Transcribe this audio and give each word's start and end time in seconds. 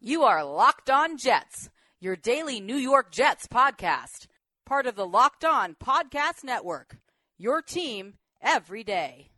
You 0.00 0.22
are 0.22 0.44
Locked 0.44 0.90
On 0.90 1.18
Jets, 1.18 1.70
your 1.98 2.14
daily 2.14 2.60
New 2.60 2.76
York 2.76 3.10
Jets 3.10 3.48
podcast, 3.48 4.28
part 4.64 4.86
of 4.86 4.94
the 4.94 5.04
Locked 5.04 5.44
On 5.44 5.74
Podcast 5.74 6.44
Network. 6.44 6.98
Your 7.36 7.60
team 7.60 8.14
every 8.40 8.84
day. 8.84 9.32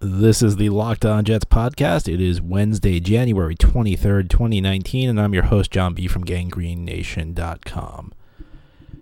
This 0.00 0.42
is 0.42 0.56
the 0.56 0.68
Locked 0.68 1.06
On 1.06 1.24
Jets 1.24 1.46
podcast. 1.46 2.12
It 2.12 2.20
is 2.20 2.42
Wednesday, 2.42 3.00
January 3.00 3.54
23rd, 3.54 4.28
2019, 4.28 5.08
and 5.08 5.18
I'm 5.18 5.32
your 5.32 5.44
host, 5.44 5.70
John 5.70 5.94
B. 5.94 6.06
from 6.06 6.24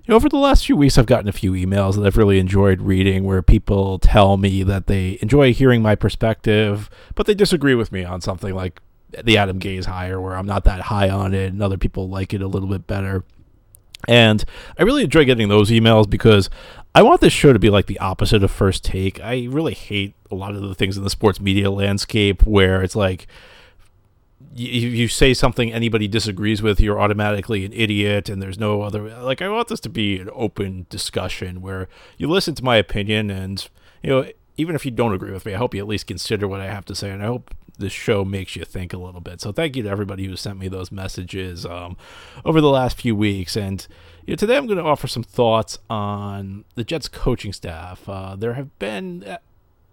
know, 0.07 0.15
over 0.15 0.29
the 0.29 0.37
last 0.37 0.65
few 0.65 0.77
weeks, 0.77 0.97
I've 0.97 1.07
gotten 1.07 1.29
a 1.29 1.33
few 1.33 1.55
emails 1.55 1.97
that 1.97 2.07
I've 2.07 2.17
really 2.17 2.39
enjoyed 2.39 2.83
reading 2.83 3.25
where 3.25 3.43
people 3.43 3.99
tell 3.99 4.37
me 4.37 4.63
that 4.63 4.87
they 4.87 5.19
enjoy 5.21 5.53
hearing 5.53 5.83
my 5.83 5.97
perspective, 5.97 6.89
but 7.17 7.27
they 7.27 7.35
disagree 7.35 7.75
with 7.75 7.91
me 7.91 8.05
on 8.05 8.21
something 8.21 8.55
like 8.55 8.81
the 9.25 9.37
Adam 9.37 9.59
Gase 9.59 9.87
higher, 9.87 10.21
where 10.21 10.37
I'm 10.37 10.47
not 10.47 10.65
that 10.65 10.83
high 10.83 11.11
on 11.11 11.35
it, 11.35 11.53
and 11.53 11.63
other 11.63 11.79
people 11.79 12.09
like 12.09 12.35
it 12.35 12.43
a 12.43 12.49
little 12.49 12.69
bit 12.69 12.87
better. 12.87 13.25
And 14.09 14.45
I 14.79 14.83
really 14.83 15.05
enjoy 15.05 15.25
getting 15.25 15.49
those 15.49 15.71
emails 15.71 16.09
because 16.09 16.49
I 16.95 17.03
want 17.03 17.21
this 17.21 17.33
show 17.33 17.53
to 17.53 17.59
be 17.59 17.71
like 17.71 17.87
the 17.87 17.99
opposite 17.99 18.43
of 18.43 18.51
First 18.51 18.85
Take. 18.85 19.21
I 19.21 19.47
really 19.51 19.75
hate 19.75 20.15
a 20.31 20.35
lot 20.35 20.55
of 20.55 20.63
the 20.63 20.75
things 20.75 20.97
in 20.97 21.05
the 21.05 21.11
sports 21.11 21.41
media 21.41 21.71
landscape 21.71 22.47
where 22.47 22.83
it's 22.83 22.97
like 22.97 23.27
you, 24.55 24.89
you 24.89 25.09
say 25.09 25.35
something 25.35 25.73
anybody 25.73 26.09
disagrees 26.09 26.63
with, 26.63 26.81
you're 26.81 27.01
automatically 27.01 27.65
an 27.65 27.73
idiot, 27.73 28.29
and 28.29 28.43
there's 28.43 28.59
no 28.59 28.83
other. 28.83 29.03
Like, 29.21 29.43
I 29.43 29.49
want 29.49 29.69
this 29.69 29.81
to 29.81 29.89
be 29.89 30.19
an 30.19 30.31
open 30.33 30.87
discussion 30.89 31.61
where 31.61 31.89
you 32.17 32.29
listen 32.29 32.55
to 32.57 32.65
my 32.65 32.77
opinion, 32.77 33.31
and, 33.31 33.69
you 34.03 34.11
know, 34.11 34.29
even 34.57 34.75
if 34.75 34.85
you 34.85 34.91
don't 34.91 35.15
agree 35.15 35.33
with 35.33 35.47
me, 35.47 35.55
I 35.55 35.59
hope 35.59 35.75
you 35.75 35.81
at 35.81 35.87
least 35.87 36.07
consider 36.07 36.49
what 36.49 36.61
I 36.61 36.67
have 36.67 36.85
to 36.87 36.95
say, 36.95 37.11
and 37.11 37.23
I 37.23 37.27
hope 37.27 37.55
this 37.81 37.93
show 37.93 38.25
makes 38.25 38.55
you 38.55 38.65
think 38.65 38.93
a 38.93 38.99
little 38.99 39.21
bit. 39.21 39.41
So 39.41 39.53
thank 39.53 39.77
you 39.77 39.83
to 39.83 39.89
everybody 39.89 40.27
who 40.27 40.37
sent 40.37 40.59
me 40.59 40.69
those 40.69 40.93
messages 40.93 41.67
um, 41.67 41.97
over 42.45 42.61
the 42.61 42.71
last 42.71 43.01
few 43.01 43.17
weeks. 43.17 43.57
And 43.57 43.87
you 44.27 44.33
know, 44.33 44.37
today 44.37 44.57
I'm 44.57 44.67
going 44.67 44.79
to 44.79 44.85
offer 44.85 45.09
some 45.09 45.23
thoughts 45.23 45.79
on 45.89 46.65
the 46.75 46.85
Jets 46.85 47.09
coaching 47.09 47.53
staff. 47.53 48.09
Uh, 48.09 48.37
there 48.37 48.55
have 48.55 48.79
been 48.79 49.39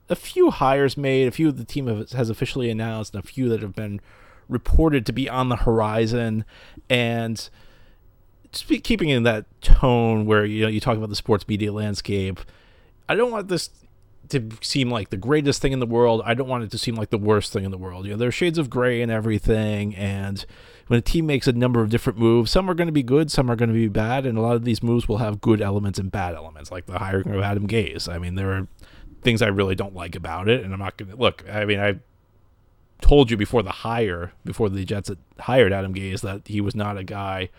a 0.10 0.16
few 0.16 0.52
hires 0.52 0.98
made, 0.98 1.28
a 1.28 1.32
few 1.32 1.50
of 1.50 1.58
the 1.58 1.66
team 1.66 1.88
has 1.88 2.30
officially 2.30 2.70
announced, 2.70 3.16
and 3.16 3.24
a 3.24 3.28
few 3.28 3.50
that 3.50 3.62
have 3.62 3.76
been 3.76 4.00
reported 4.48 5.06
to 5.06 5.14
be 5.14 5.30
on 5.30 5.50
the 5.50 5.58
horizon. 5.58 6.46
And 6.90 7.50
just 8.52 8.68
keeping 8.84 9.10
in 9.10 9.24
that 9.24 9.46
tone 9.62 10.26
where 10.26 10.46
you 10.46 10.62
know 10.62 10.70
you 10.70 10.80
talk 10.80 10.98
about 10.98 11.10
the 11.10 11.16
sports 11.16 11.48
media 11.48 11.72
landscape, 11.72 12.40
I 13.10 13.16
don't 13.16 13.32
want 13.32 13.48
this 13.48 13.70
to 14.32 14.50
seem 14.62 14.90
like 14.90 15.10
the 15.10 15.18
greatest 15.18 15.62
thing 15.62 15.72
in 15.72 15.80
the 15.80 15.86
world. 15.86 16.22
I 16.26 16.34
don't 16.34 16.48
want 16.48 16.64
it 16.64 16.72
to 16.72 16.78
seem 16.78 16.96
like 16.96 17.10
the 17.10 17.18
worst 17.18 17.54
thing 17.54 17.64
in 17.64 17.72
the 17.72 17.78
world. 17.78 18.06
You 18.06 18.12
know, 18.12 18.18
there 18.18 18.30
are 18.30 18.32
shades 18.32 18.58
of 18.58 18.70
gray 18.70 19.02
and 19.02 19.12
everything. 19.12 19.96
And 19.96 20.46
when 20.88 21.00
a 21.00 21.02
team 21.02 21.26
makes 21.26 21.48
a 21.48 21.54
number 21.54 21.82
of 21.82 21.90
different 21.90 22.20
moves, 22.20 22.52
some 22.52 22.70
are 22.70 22.74
going 22.74 22.88
to 22.88 22.94
be 22.94 23.04
good, 23.04 23.32
some 23.32 23.50
are 23.50 23.56
going 23.56 23.70
to 23.70 23.74
be 23.74 23.88
bad, 23.88 24.26
and 24.26 24.38
a 24.38 24.42
lot 24.42 24.56
of 24.56 24.64
these 24.64 24.82
moves 24.82 25.08
will 25.08 25.18
have 25.18 25.42
good 25.42 25.62
elements 25.62 26.00
and 26.00 26.12
bad 26.12 26.36
elements, 26.36 26.72
like 26.72 26.86
the 26.86 27.00
hiring 27.00 27.30
of 27.32 27.42
Adam 27.42 27.68
Gase. 27.68 28.08
I 28.08 28.18
mean, 28.18 28.36
there 28.36 28.52
are 28.52 28.68
things 29.22 29.42
I 29.42 29.48
really 29.48 29.76
don't 29.76 29.96
like 29.96 30.16
about 30.16 30.48
it, 30.48 30.64
and 30.64 30.74
I'm 30.74 30.80
not 30.80 30.98
going 30.98 31.12
to 31.12 31.18
look. 31.18 31.44
I 31.52 31.66
mean, 31.66 31.80
I 31.80 32.00
told 33.02 33.30
you 33.30 33.38
before 33.38 33.64
the 33.64 33.72
hire, 33.72 34.32
before 34.46 34.70
the 34.70 34.86
Jets 34.86 35.12
hired 35.40 35.74
Adam 35.74 35.94
Gase, 35.94 36.22
that 36.22 36.48
he 36.48 36.62
was 36.62 36.76
not 36.76 36.98
a 36.98 37.04
guy 37.04 37.50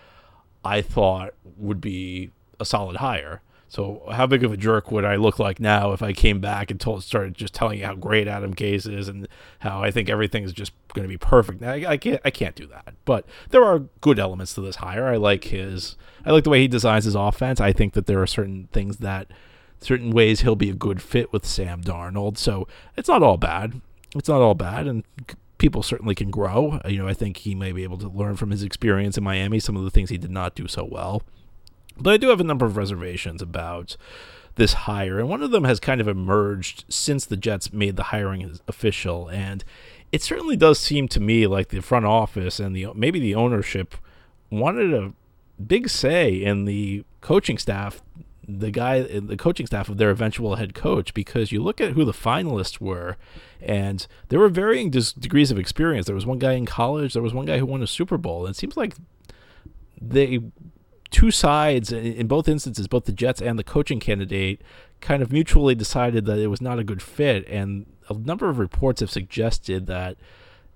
I 0.64 0.82
thought 0.82 1.34
would 1.56 1.80
be 1.80 2.30
a 2.58 2.64
solid 2.64 2.96
hire. 2.96 3.42
So 3.68 4.02
how 4.10 4.26
big 4.26 4.44
of 4.44 4.52
a 4.52 4.56
jerk 4.56 4.90
would 4.90 5.04
I 5.04 5.16
look 5.16 5.38
like 5.38 5.60
now 5.60 5.92
if 5.92 6.02
I 6.02 6.14
came 6.14 6.40
back 6.40 6.70
and 6.70 6.80
told 6.80 7.04
started 7.04 7.34
just 7.34 7.52
telling 7.52 7.80
you 7.80 7.86
how 7.86 7.94
great 7.94 8.26
Adam 8.26 8.54
Gase 8.54 8.90
is 8.90 9.08
and 9.08 9.28
how 9.58 9.82
I 9.82 9.90
think 9.90 10.08
everything 10.08 10.44
is 10.44 10.54
just 10.54 10.72
going 10.94 11.04
to 11.04 11.08
be 11.08 11.18
perfect? 11.18 11.62
I, 11.62 11.84
I, 11.86 11.96
can't 11.98 12.20
I 12.24 12.30
can't 12.30 12.54
do 12.54 12.66
that. 12.68 12.94
But 13.04 13.26
there 13.50 13.64
are 13.64 13.80
good 14.00 14.18
elements 14.18 14.54
to 14.54 14.62
this 14.62 14.76
hire. 14.76 15.06
I 15.06 15.16
like 15.16 15.44
his 15.44 15.96
I 16.24 16.30
like 16.30 16.44
the 16.44 16.50
way 16.50 16.60
he 16.60 16.68
designs 16.68 17.04
his 17.04 17.14
offense. 17.14 17.60
I 17.60 17.72
think 17.72 17.92
that 17.92 18.06
there 18.06 18.22
are 18.22 18.26
certain 18.26 18.68
things 18.72 18.98
that 18.98 19.30
certain 19.80 20.10
ways 20.12 20.40
he'll 20.40 20.56
be 20.56 20.70
a 20.70 20.74
good 20.74 21.02
fit 21.02 21.30
with 21.30 21.44
Sam 21.44 21.82
Darnold. 21.82 22.38
So 22.38 22.66
it's 22.96 23.08
not 23.08 23.22
all 23.22 23.36
bad. 23.36 23.82
It's 24.16 24.28
not 24.30 24.40
all 24.40 24.54
bad 24.54 24.86
and 24.86 25.04
people 25.58 25.82
certainly 25.82 26.14
can 26.14 26.30
grow. 26.30 26.80
You 26.86 26.98
know, 26.98 27.08
I 27.08 27.14
think 27.14 27.38
he 27.38 27.54
may 27.54 27.72
be 27.72 27.82
able 27.82 27.98
to 27.98 28.08
learn 28.08 28.36
from 28.36 28.50
his 28.50 28.62
experience 28.62 29.18
in 29.18 29.24
Miami 29.24 29.60
some 29.60 29.76
of 29.76 29.84
the 29.84 29.90
things 29.90 30.08
he 30.08 30.16
did 30.16 30.30
not 30.30 30.54
do 30.54 30.68
so 30.68 30.84
well. 30.84 31.22
But 32.00 32.14
I 32.14 32.16
do 32.16 32.28
have 32.28 32.40
a 32.40 32.44
number 32.44 32.66
of 32.66 32.76
reservations 32.76 33.42
about 33.42 33.96
this 34.54 34.72
hire, 34.72 35.18
and 35.18 35.28
one 35.28 35.42
of 35.42 35.50
them 35.50 35.64
has 35.64 35.78
kind 35.80 36.00
of 36.00 36.08
emerged 36.08 36.84
since 36.88 37.24
the 37.24 37.36
Jets 37.36 37.72
made 37.72 37.96
the 37.96 38.04
hiring 38.04 38.58
official, 38.66 39.28
and 39.28 39.64
it 40.10 40.22
certainly 40.22 40.56
does 40.56 40.78
seem 40.78 41.06
to 41.08 41.20
me 41.20 41.46
like 41.46 41.68
the 41.68 41.80
front 41.80 42.06
office 42.06 42.58
and 42.58 42.74
the 42.74 42.88
maybe 42.94 43.20
the 43.20 43.34
ownership 43.34 43.94
wanted 44.50 44.92
a 44.94 45.12
big 45.64 45.88
say 45.88 46.32
in 46.34 46.64
the 46.64 47.04
coaching 47.20 47.58
staff, 47.58 48.02
the 48.46 48.70
guy, 48.70 49.02
the 49.02 49.36
coaching 49.36 49.66
staff 49.66 49.88
of 49.88 49.98
their 49.98 50.10
eventual 50.10 50.56
head 50.56 50.74
coach, 50.74 51.12
because 51.14 51.52
you 51.52 51.62
look 51.62 51.80
at 51.80 51.92
who 51.92 52.04
the 52.04 52.12
finalists 52.12 52.80
were, 52.80 53.16
and 53.60 54.06
there 54.28 54.40
were 54.40 54.48
varying 54.48 54.90
dis- 54.90 55.12
degrees 55.12 55.50
of 55.50 55.58
experience. 55.58 56.06
There 56.06 56.14
was 56.14 56.26
one 56.26 56.38
guy 56.38 56.54
in 56.54 56.66
college, 56.66 57.12
there 57.12 57.22
was 57.22 57.34
one 57.34 57.46
guy 57.46 57.58
who 57.58 57.66
won 57.66 57.82
a 57.82 57.86
Super 57.86 58.16
Bowl, 58.16 58.46
and 58.46 58.54
it 58.54 58.58
seems 58.58 58.76
like 58.76 58.94
they 60.00 60.40
two 61.10 61.30
sides 61.30 61.92
in 61.92 62.26
both 62.26 62.48
instances, 62.48 62.86
both 62.86 63.04
the 63.04 63.12
Jets 63.12 63.40
and 63.40 63.58
the 63.58 63.64
coaching 63.64 64.00
candidate, 64.00 64.60
kind 65.00 65.22
of 65.22 65.32
mutually 65.32 65.74
decided 65.74 66.26
that 66.26 66.38
it 66.38 66.48
was 66.48 66.60
not 66.60 66.78
a 66.78 66.84
good 66.84 67.02
fit. 67.02 67.46
And 67.48 67.86
a 68.08 68.14
number 68.14 68.48
of 68.48 68.58
reports 68.58 69.00
have 69.00 69.10
suggested 69.10 69.86
that 69.86 70.16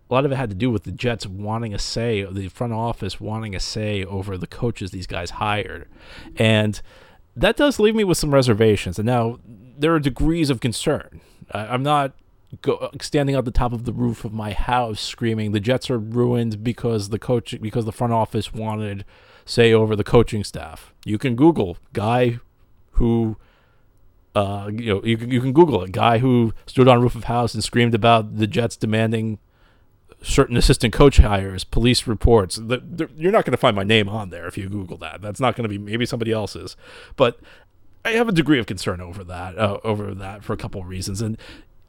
a 0.08 0.14
lot 0.14 0.24
of 0.24 0.32
it 0.32 0.36
had 0.36 0.50
to 0.50 0.56
do 0.56 0.70
with 0.70 0.84
the 0.84 0.92
Jets 0.92 1.26
wanting 1.26 1.74
a 1.74 1.78
say, 1.78 2.22
the 2.24 2.48
front 2.48 2.72
office 2.72 3.20
wanting 3.20 3.54
a 3.54 3.60
say 3.60 4.04
over 4.04 4.36
the 4.36 4.46
coaches 4.46 4.90
these 4.90 5.06
guys 5.06 5.30
hired. 5.30 5.88
And 6.36 6.80
that 7.34 7.56
does 7.56 7.78
leave 7.78 7.94
me 7.94 8.04
with 8.04 8.18
some 8.18 8.34
reservations. 8.34 8.98
And 8.98 9.06
now 9.06 9.38
there 9.44 9.94
are 9.94 10.00
degrees 10.00 10.50
of 10.50 10.60
concern. 10.60 11.20
I'm 11.50 11.82
not 11.82 12.12
go, 12.60 12.90
standing 13.00 13.34
at 13.36 13.44
the 13.44 13.50
top 13.50 13.72
of 13.72 13.84
the 13.84 13.92
roof 13.92 14.24
of 14.24 14.32
my 14.32 14.52
house 14.52 15.00
screaming 15.00 15.52
the 15.52 15.60
Jets 15.60 15.90
are 15.90 15.98
ruined 15.98 16.62
because 16.62 17.08
the 17.08 17.18
coach 17.18 17.58
because 17.60 17.84
the 17.84 17.92
front 17.92 18.12
office 18.12 18.52
wanted 18.52 19.04
say 19.44 19.72
over 19.72 19.96
the 19.96 20.04
coaching 20.04 20.44
staff. 20.44 20.92
You 21.04 21.18
can 21.18 21.34
Google 21.34 21.76
guy 21.92 22.38
who, 22.92 23.36
uh, 24.34 24.70
you 24.72 24.94
know, 24.94 25.04
you 25.04 25.16
can, 25.16 25.30
you 25.30 25.40
can 25.40 25.52
Google 25.52 25.82
it. 25.82 25.92
Guy 25.92 26.18
who 26.18 26.52
stood 26.66 26.88
on 26.88 27.00
roof 27.00 27.14
of 27.14 27.24
house 27.24 27.54
and 27.54 27.62
screamed 27.62 27.94
about 27.94 28.36
the 28.36 28.46
Jets 28.46 28.76
demanding 28.76 29.38
certain 30.22 30.56
assistant 30.56 30.92
coach 30.92 31.18
hires, 31.18 31.64
police 31.64 32.06
reports. 32.06 32.56
The, 32.56 32.78
the, 32.78 33.10
you're 33.16 33.32
not 33.32 33.44
going 33.44 33.52
to 33.52 33.58
find 33.58 33.74
my 33.74 33.82
name 33.82 34.08
on 34.08 34.30
there 34.30 34.46
if 34.46 34.56
you 34.56 34.68
Google 34.68 34.96
that. 34.98 35.20
That's 35.20 35.40
not 35.40 35.56
going 35.56 35.64
to 35.64 35.68
be 35.68 35.78
maybe 35.78 36.06
somebody 36.06 36.32
else's, 36.32 36.76
but 37.16 37.40
I 38.04 38.10
have 38.10 38.28
a 38.28 38.32
degree 38.32 38.58
of 38.58 38.66
concern 38.66 39.00
over 39.00 39.24
that, 39.24 39.58
uh, 39.58 39.78
over 39.84 40.14
that 40.14 40.44
for 40.44 40.52
a 40.52 40.56
couple 40.56 40.80
of 40.80 40.88
reasons. 40.88 41.20
And 41.20 41.36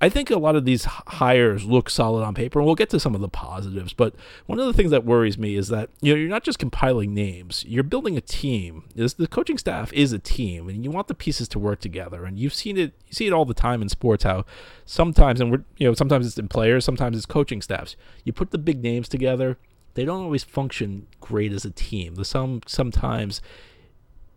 I 0.03 0.09
think 0.09 0.29
a 0.29 0.37
lot 0.37 0.57
of 0.57 0.65
these 0.65 0.83
hires 0.83 1.63
look 1.63 1.89
solid 1.89 2.25
on 2.25 2.33
paper, 2.35 2.59
and 2.59 2.65
we'll 2.65 2.75
get 2.75 2.89
to 2.89 2.99
some 2.99 3.15
of 3.15 3.21
the 3.21 3.29
positives. 3.29 3.93
But 3.93 4.13
one 4.47 4.59
of 4.59 4.65
the 4.65 4.73
things 4.73 4.91
that 4.91 5.05
worries 5.05 5.37
me 5.37 5.55
is 5.55 5.69
that 5.69 5.91
you 6.01 6.11
know 6.11 6.19
you're 6.19 6.27
not 6.27 6.43
just 6.43 6.59
compiling 6.59 7.13
names; 7.13 7.63
you're 7.65 7.83
building 7.83 8.17
a 8.17 8.21
team. 8.21 8.83
the 8.95 9.29
coaching 9.31 9.57
staff 9.57 9.93
is 9.93 10.11
a 10.11 10.19
team, 10.19 10.67
and 10.67 10.83
you 10.83 10.91
want 10.91 11.07
the 11.07 11.13
pieces 11.13 11.47
to 11.47 11.57
work 11.57 11.79
together. 11.79 12.25
And 12.25 12.37
you've 12.37 12.53
seen 12.53 12.77
it, 12.77 12.91
you 13.07 13.13
see 13.13 13.27
it 13.27 13.31
all 13.31 13.45
the 13.45 13.53
time 13.53 13.81
in 13.81 13.87
sports. 13.87 14.25
How 14.25 14.43
sometimes, 14.85 15.39
and 15.39 15.49
we're 15.49 15.63
you 15.77 15.87
know 15.87 15.93
sometimes 15.93 16.27
it's 16.27 16.37
in 16.37 16.49
players, 16.49 16.83
sometimes 16.83 17.15
it's 17.15 17.25
coaching 17.25 17.61
staffs. 17.61 17.95
You 18.25 18.33
put 18.33 18.51
the 18.51 18.57
big 18.57 18.83
names 18.83 19.07
together; 19.07 19.57
they 19.93 20.03
don't 20.03 20.23
always 20.23 20.43
function 20.43 21.07
great 21.21 21.53
as 21.53 21.63
a 21.63 21.71
team. 21.71 22.15
The 22.15 22.25
sum 22.25 22.59
sometimes 22.67 23.41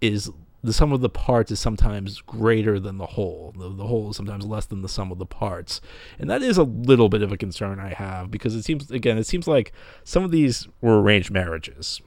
is 0.00 0.30
the 0.66 0.72
sum 0.72 0.92
of 0.92 1.00
the 1.00 1.08
parts 1.08 1.52
is 1.52 1.60
sometimes 1.60 2.20
greater 2.20 2.80
than 2.80 2.98
the 2.98 3.06
whole. 3.06 3.54
The, 3.56 3.68
the 3.68 3.86
whole 3.86 4.10
is 4.10 4.16
sometimes 4.16 4.44
less 4.44 4.66
than 4.66 4.82
the 4.82 4.88
sum 4.88 5.12
of 5.12 5.18
the 5.18 5.26
parts. 5.26 5.80
And 6.18 6.28
that 6.28 6.42
is 6.42 6.58
a 6.58 6.64
little 6.64 7.08
bit 7.08 7.22
of 7.22 7.30
a 7.30 7.36
concern 7.36 7.78
I 7.78 7.94
have 7.94 8.30
because 8.30 8.54
it 8.54 8.64
seems, 8.64 8.90
again, 8.90 9.16
it 9.16 9.26
seems 9.26 9.46
like 9.46 9.72
some 10.02 10.24
of 10.24 10.32
these 10.32 10.66
were 10.80 11.00
arranged 11.00 11.30
marriages. 11.30 12.00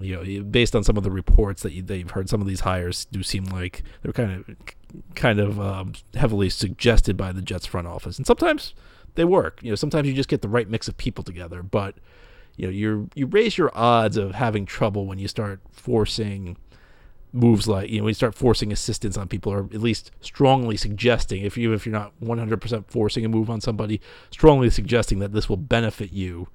You 0.00 0.16
know, 0.16 0.42
based 0.44 0.74
on 0.74 0.82
some 0.82 0.96
of 0.96 1.04
the 1.04 1.10
reports 1.10 1.62
that, 1.62 1.72
you, 1.72 1.82
that 1.82 1.98
you've 1.98 2.10
heard, 2.10 2.28
some 2.28 2.40
of 2.40 2.46
these 2.46 2.60
hires 2.60 3.06
do 3.06 3.22
seem 3.22 3.44
like 3.44 3.82
they're 4.02 4.12
kind 4.12 4.32
of 4.32 5.14
kind 5.14 5.38
of 5.38 5.60
um, 5.60 5.92
heavily 6.14 6.48
suggested 6.48 7.16
by 7.16 7.32
the 7.32 7.42
Jets 7.42 7.66
front 7.66 7.86
office. 7.86 8.16
And 8.18 8.26
sometimes 8.26 8.74
they 9.14 9.24
work. 9.24 9.60
You 9.62 9.70
know, 9.70 9.74
sometimes 9.74 10.06
you 10.08 10.14
just 10.14 10.28
get 10.28 10.42
the 10.42 10.48
right 10.48 10.68
mix 10.68 10.88
of 10.88 10.96
people 10.96 11.24
together. 11.24 11.62
But 11.62 11.96
you 12.56 12.66
know, 12.66 12.72
you 12.72 13.10
you 13.14 13.26
raise 13.26 13.56
your 13.58 13.70
odds 13.74 14.16
of 14.16 14.34
having 14.34 14.66
trouble 14.66 15.06
when 15.06 15.18
you 15.18 15.28
start 15.28 15.60
forcing 15.70 16.56
moves 17.32 17.68
like 17.68 17.90
you 17.90 17.98
know 17.98 18.04
when 18.04 18.10
you 18.10 18.14
start 18.14 18.34
forcing 18.34 18.72
assistance 18.72 19.16
on 19.16 19.28
people 19.28 19.52
or 19.52 19.64
at 19.64 19.80
least 19.80 20.10
strongly 20.20 20.76
suggesting 20.76 21.42
if 21.42 21.56
you 21.56 21.72
if 21.72 21.84
you're 21.84 21.92
not 21.92 22.12
100% 22.22 22.84
forcing 22.86 23.24
a 23.24 23.28
move 23.28 23.50
on 23.50 23.60
somebody 23.60 24.00
strongly 24.30 24.70
suggesting 24.70 25.18
that 25.18 25.32
this 25.32 25.48
will 25.48 25.56
benefit 25.56 26.12
you 26.12 26.48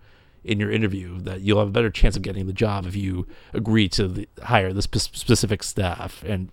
in 0.44 0.59
your 0.59 0.71
interview 0.71 1.19
that 1.19 1.41
you'll 1.41 1.59
have 1.59 1.68
a 1.68 1.71
better 1.71 1.89
chance 1.89 2.15
of 2.15 2.21
getting 2.21 2.47
the 2.47 2.53
job 2.53 2.85
if 2.85 2.95
you 2.95 3.27
agree 3.53 3.88
to 3.88 4.07
the, 4.07 4.27
hire 4.44 4.73
this 4.73 4.85
specific 4.85 5.62
staff. 5.62 6.23
And 6.25 6.50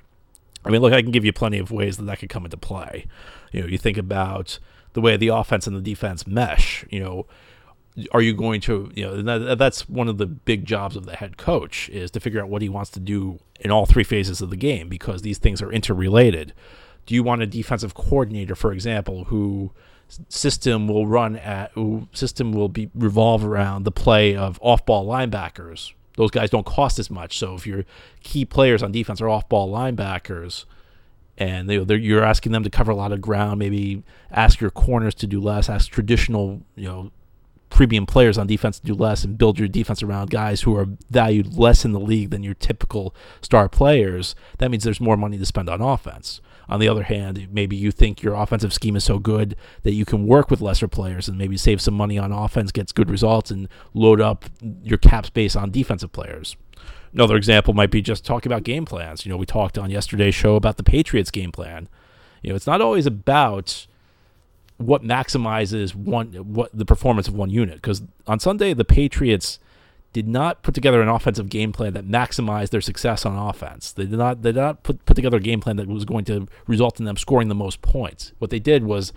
I 0.64 0.71
mean 0.71 0.82
look 0.82 0.93
I 0.93 1.03
can 1.03 1.11
give 1.11 1.25
you 1.25 1.32
plenty 1.32 1.59
of 1.59 1.71
ways 1.71 1.97
that 1.97 2.05
that 2.05 2.19
could 2.19 2.29
come 2.29 2.44
into 2.44 2.56
play. 2.56 3.06
You 3.53 3.62
know 3.62 3.67
you 3.67 3.79
think 3.79 3.97
about 3.97 4.59
the 4.93 5.00
way 5.00 5.17
the 5.17 5.29
offense 5.29 5.67
and 5.67 5.76
the 5.76 5.81
defense 5.81 6.26
mesh 6.26 6.85
you 6.91 7.00
know 7.00 7.26
are 8.12 8.21
you 8.21 8.35
going 8.35 8.61
to 8.61 8.91
you 8.95 9.05
know 9.05 9.23
that, 9.23 9.59
that's 9.59 9.89
one 9.89 10.09
of 10.09 10.19
the 10.19 10.27
big 10.27 10.65
jobs 10.65 10.97
of 10.97 11.06
the 11.06 11.17
head 11.17 11.37
coach 11.37 11.89
is 11.89 12.11
to 12.12 12.21
figure 12.21 12.41
out 12.41 12.49
what 12.49 12.62
he 12.62 12.69
wants 12.69 12.91
to 12.91 13.00
do 13.00 13.39
in 13.61 13.71
all 13.71 13.87
three 13.87 14.05
phases 14.05 14.41
of 14.41 14.50
the 14.50 14.56
game 14.56 14.89
because 14.89 15.23
these 15.23 15.39
things 15.39 15.62
are 15.62 15.73
interrelated. 15.73 16.53
Do 17.06 17.15
you 17.15 17.23
want 17.23 17.43
a 17.43 17.47
defensive 17.47 17.95
coordinator 17.95 18.55
for 18.55 18.73
example 18.73 19.25
who 19.25 19.73
system 20.29 20.89
will 20.89 21.06
run 21.06 21.37
at 21.37 21.73
who 21.73 22.09
system 22.12 22.53
will 22.53 22.69
be 22.69 22.91
revolve 22.95 23.45
around 23.45 23.85
the 23.85 23.93
play 23.93 24.37
of 24.37 24.59
off-ball 24.62 25.06
linebackers? 25.06 25.93
Those 26.17 26.31
guys 26.31 26.50
don't 26.50 26.67
cost 26.67 26.99
as 26.99 27.11
much. 27.11 27.39
So 27.39 27.55
if 27.55 27.67
your 27.67 27.85
key 28.23 28.45
players 28.45 28.83
on 28.83 28.91
defense 28.93 29.21
are 29.21 29.29
off-ball 29.29 29.71
linebackers 29.71 30.65
and 31.39 31.71
they, 31.71 31.95
you're 31.95 32.25
asking 32.25 32.53
them 32.53 32.65
to 32.65 32.71
cover 32.71 32.91
a 32.91 32.97
lot 32.97 33.12
of 33.12 33.21
ground 33.21 33.61
maybe 33.61 34.03
ask 34.31 34.61
your 34.61 34.71
corners 34.71 35.15
to 35.15 35.27
do 35.27 35.41
less 35.41 35.71
ask 35.71 35.89
traditional 35.89 36.61
you 36.75 36.89
know 36.89 37.12
premium 37.70 38.06
players 38.06 38.38
on 38.38 38.47
defense 38.47 38.79
to 38.81 38.87
do 38.87 38.94
less 38.94 39.25
and 39.25 39.38
build 39.38 39.59
your 39.59 39.69
defense 39.69 40.03
around 40.03 40.31
guys 40.31 40.62
who 40.62 40.76
are 40.76 40.88
valued 41.11 41.56
less 41.56 41.85
in 41.85 41.93
the 41.93 42.00
league 42.00 42.31
than 42.31 42.43
your 42.43 42.55
typical 42.55 43.15
star 43.41 43.69
players, 43.69 44.35
that 44.59 44.70
means 44.70 44.85
there's 44.85 45.00
more 45.00 45.17
money 45.17 45.38
to 45.38 45.47
spend 45.47 45.69
on 45.69 45.81
offense. 45.81 46.41
On 46.69 46.81
the 46.81 46.88
other 46.88 47.05
hand, 47.05 47.49
maybe 47.50 47.76
you 47.76 47.91
think 47.91 48.23
your 48.23 48.35
offensive 48.35 48.75
scheme 48.75 48.94
is 48.94 49.05
so 49.05 49.19
good 49.19 49.56
that 49.85 49.94
you 49.94 50.05
can 50.05 50.26
work 50.26 50.50
with 50.50 50.61
lesser 50.61 50.88
players 50.88 51.26
and 51.26 51.38
maybe 51.38 51.56
save 51.56 51.81
some 51.81 51.94
money 51.94 52.19
on 52.19 52.31
offense, 52.31 52.73
gets 52.73 52.93
good 52.93 53.11
results, 53.11 53.50
and 53.50 53.69
load 53.94 54.21
up 54.21 54.44
your 54.82 54.99
cap 54.99 55.25
space 55.25 55.56
on 55.56 55.71
defensive 55.71 56.12
players. 56.12 56.56
Another 57.14 57.37
example 57.37 57.73
might 57.73 57.91
be 57.91 58.03
just 58.03 58.25
talking 58.25 58.53
about 58.53 58.64
game 58.64 58.85
plans. 58.85 59.25
You 59.25 59.32
know, 59.32 59.38
we 59.38 59.47
talked 59.47 59.79
on 59.79 59.91
yesterday's 59.91 60.35
show 60.35 60.56
about 60.56 60.76
the 60.76 60.82
Patriots 60.82 61.31
game 61.31 61.53
plan. 61.53 61.88
You 62.43 62.50
know, 62.50 62.56
it's 62.56 62.67
not 62.67 62.82
always 62.82 63.06
about 63.06 63.87
what 64.79 65.03
maximizes 65.03 65.95
one 65.95 66.33
what 66.33 66.71
the 66.73 66.85
performance 66.85 67.29
of 67.29 67.35
one 67.35 67.51
unit 67.51 67.77
because 67.77 68.03
on 68.27 68.41
Sunday 68.41 68.73
the 68.73 68.85
Patriots 68.85 69.59
did 70.13 70.27
not 70.27 70.63
put 70.63 70.75
together 70.75 71.03
an 71.03 71.09
offensive 71.09 71.49
game 71.49 71.73
plan 71.73 71.93
that 71.93 72.09
maximized 72.09 72.71
their 72.71 72.81
success 72.81 73.27
on 73.27 73.37
offense. 73.37 73.93
They 73.93 74.05
did 74.05 74.19
not 74.19 74.43
they 74.43 74.53
did 74.53 74.61
not 74.61 74.83
put, 74.83 75.05
put 75.05 75.15
together 75.15 75.37
a 75.37 75.41
game 75.41 75.61
plan 75.61 75.77
that 75.77 75.89
was 75.89 76.05
going 76.05 76.25
to 76.27 76.49
result 76.67 76.99
in 76.99 77.05
them 77.05 77.17
scoring 77.17 77.49
the 77.49 77.55
most 77.55 77.83
points. 77.83 78.33
What 78.39 78.51
they 78.51 78.59
did 78.59 78.85
was 78.85 79.13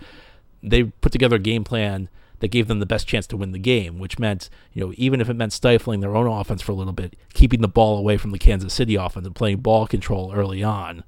they 0.62 0.84
put 0.84 1.12
together 1.12 1.36
a 1.36 1.40
game 1.40 1.64
plan 1.64 2.08
that 2.40 2.48
gave 2.48 2.66
them 2.66 2.80
the 2.80 2.86
best 2.86 3.06
chance 3.06 3.26
to 3.28 3.36
win 3.36 3.52
the 3.52 3.58
game, 3.58 4.00
which 4.00 4.18
meant, 4.18 4.50
you 4.72 4.84
know, 4.84 4.92
even 4.96 5.20
if 5.20 5.28
it 5.28 5.34
meant 5.34 5.52
stifling 5.52 6.00
their 6.00 6.16
own 6.16 6.26
offense 6.26 6.60
for 6.60 6.72
a 6.72 6.74
little 6.74 6.92
bit, 6.92 7.14
keeping 7.34 7.60
the 7.60 7.68
ball 7.68 7.96
away 7.96 8.16
from 8.16 8.32
the 8.32 8.38
Kansas 8.38 8.74
City 8.74 8.96
offense 8.96 9.24
and 9.24 9.34
playing 9.34 9.58
ball 9.58 9.86
control 9.86 10.32
early 10.34 10.60
on 10.62 11.04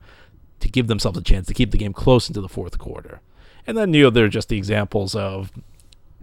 to 0.60 0.68
give 0.68 0.86
themselves 0.86 1.18
a 1.18 1.22
chance 1.22 1.48
to 1.48 1.54
keep 1.54 1.72
the 1.72 1.78
game 1.78 1.92
close 1.92 2.28
into 2.28 2.40
the 2.40 2.48
fourth 2.48 2.78
quarter. 2.78 3.20
And 3.66 3.76
then 3.76 3.94
you 3.94 4.04
know 4.04 4.10
they're 4.10 4.28
just 4.28 4.48
the 4.48 4.58
examples 4.58 5.14
of 5.14 5.52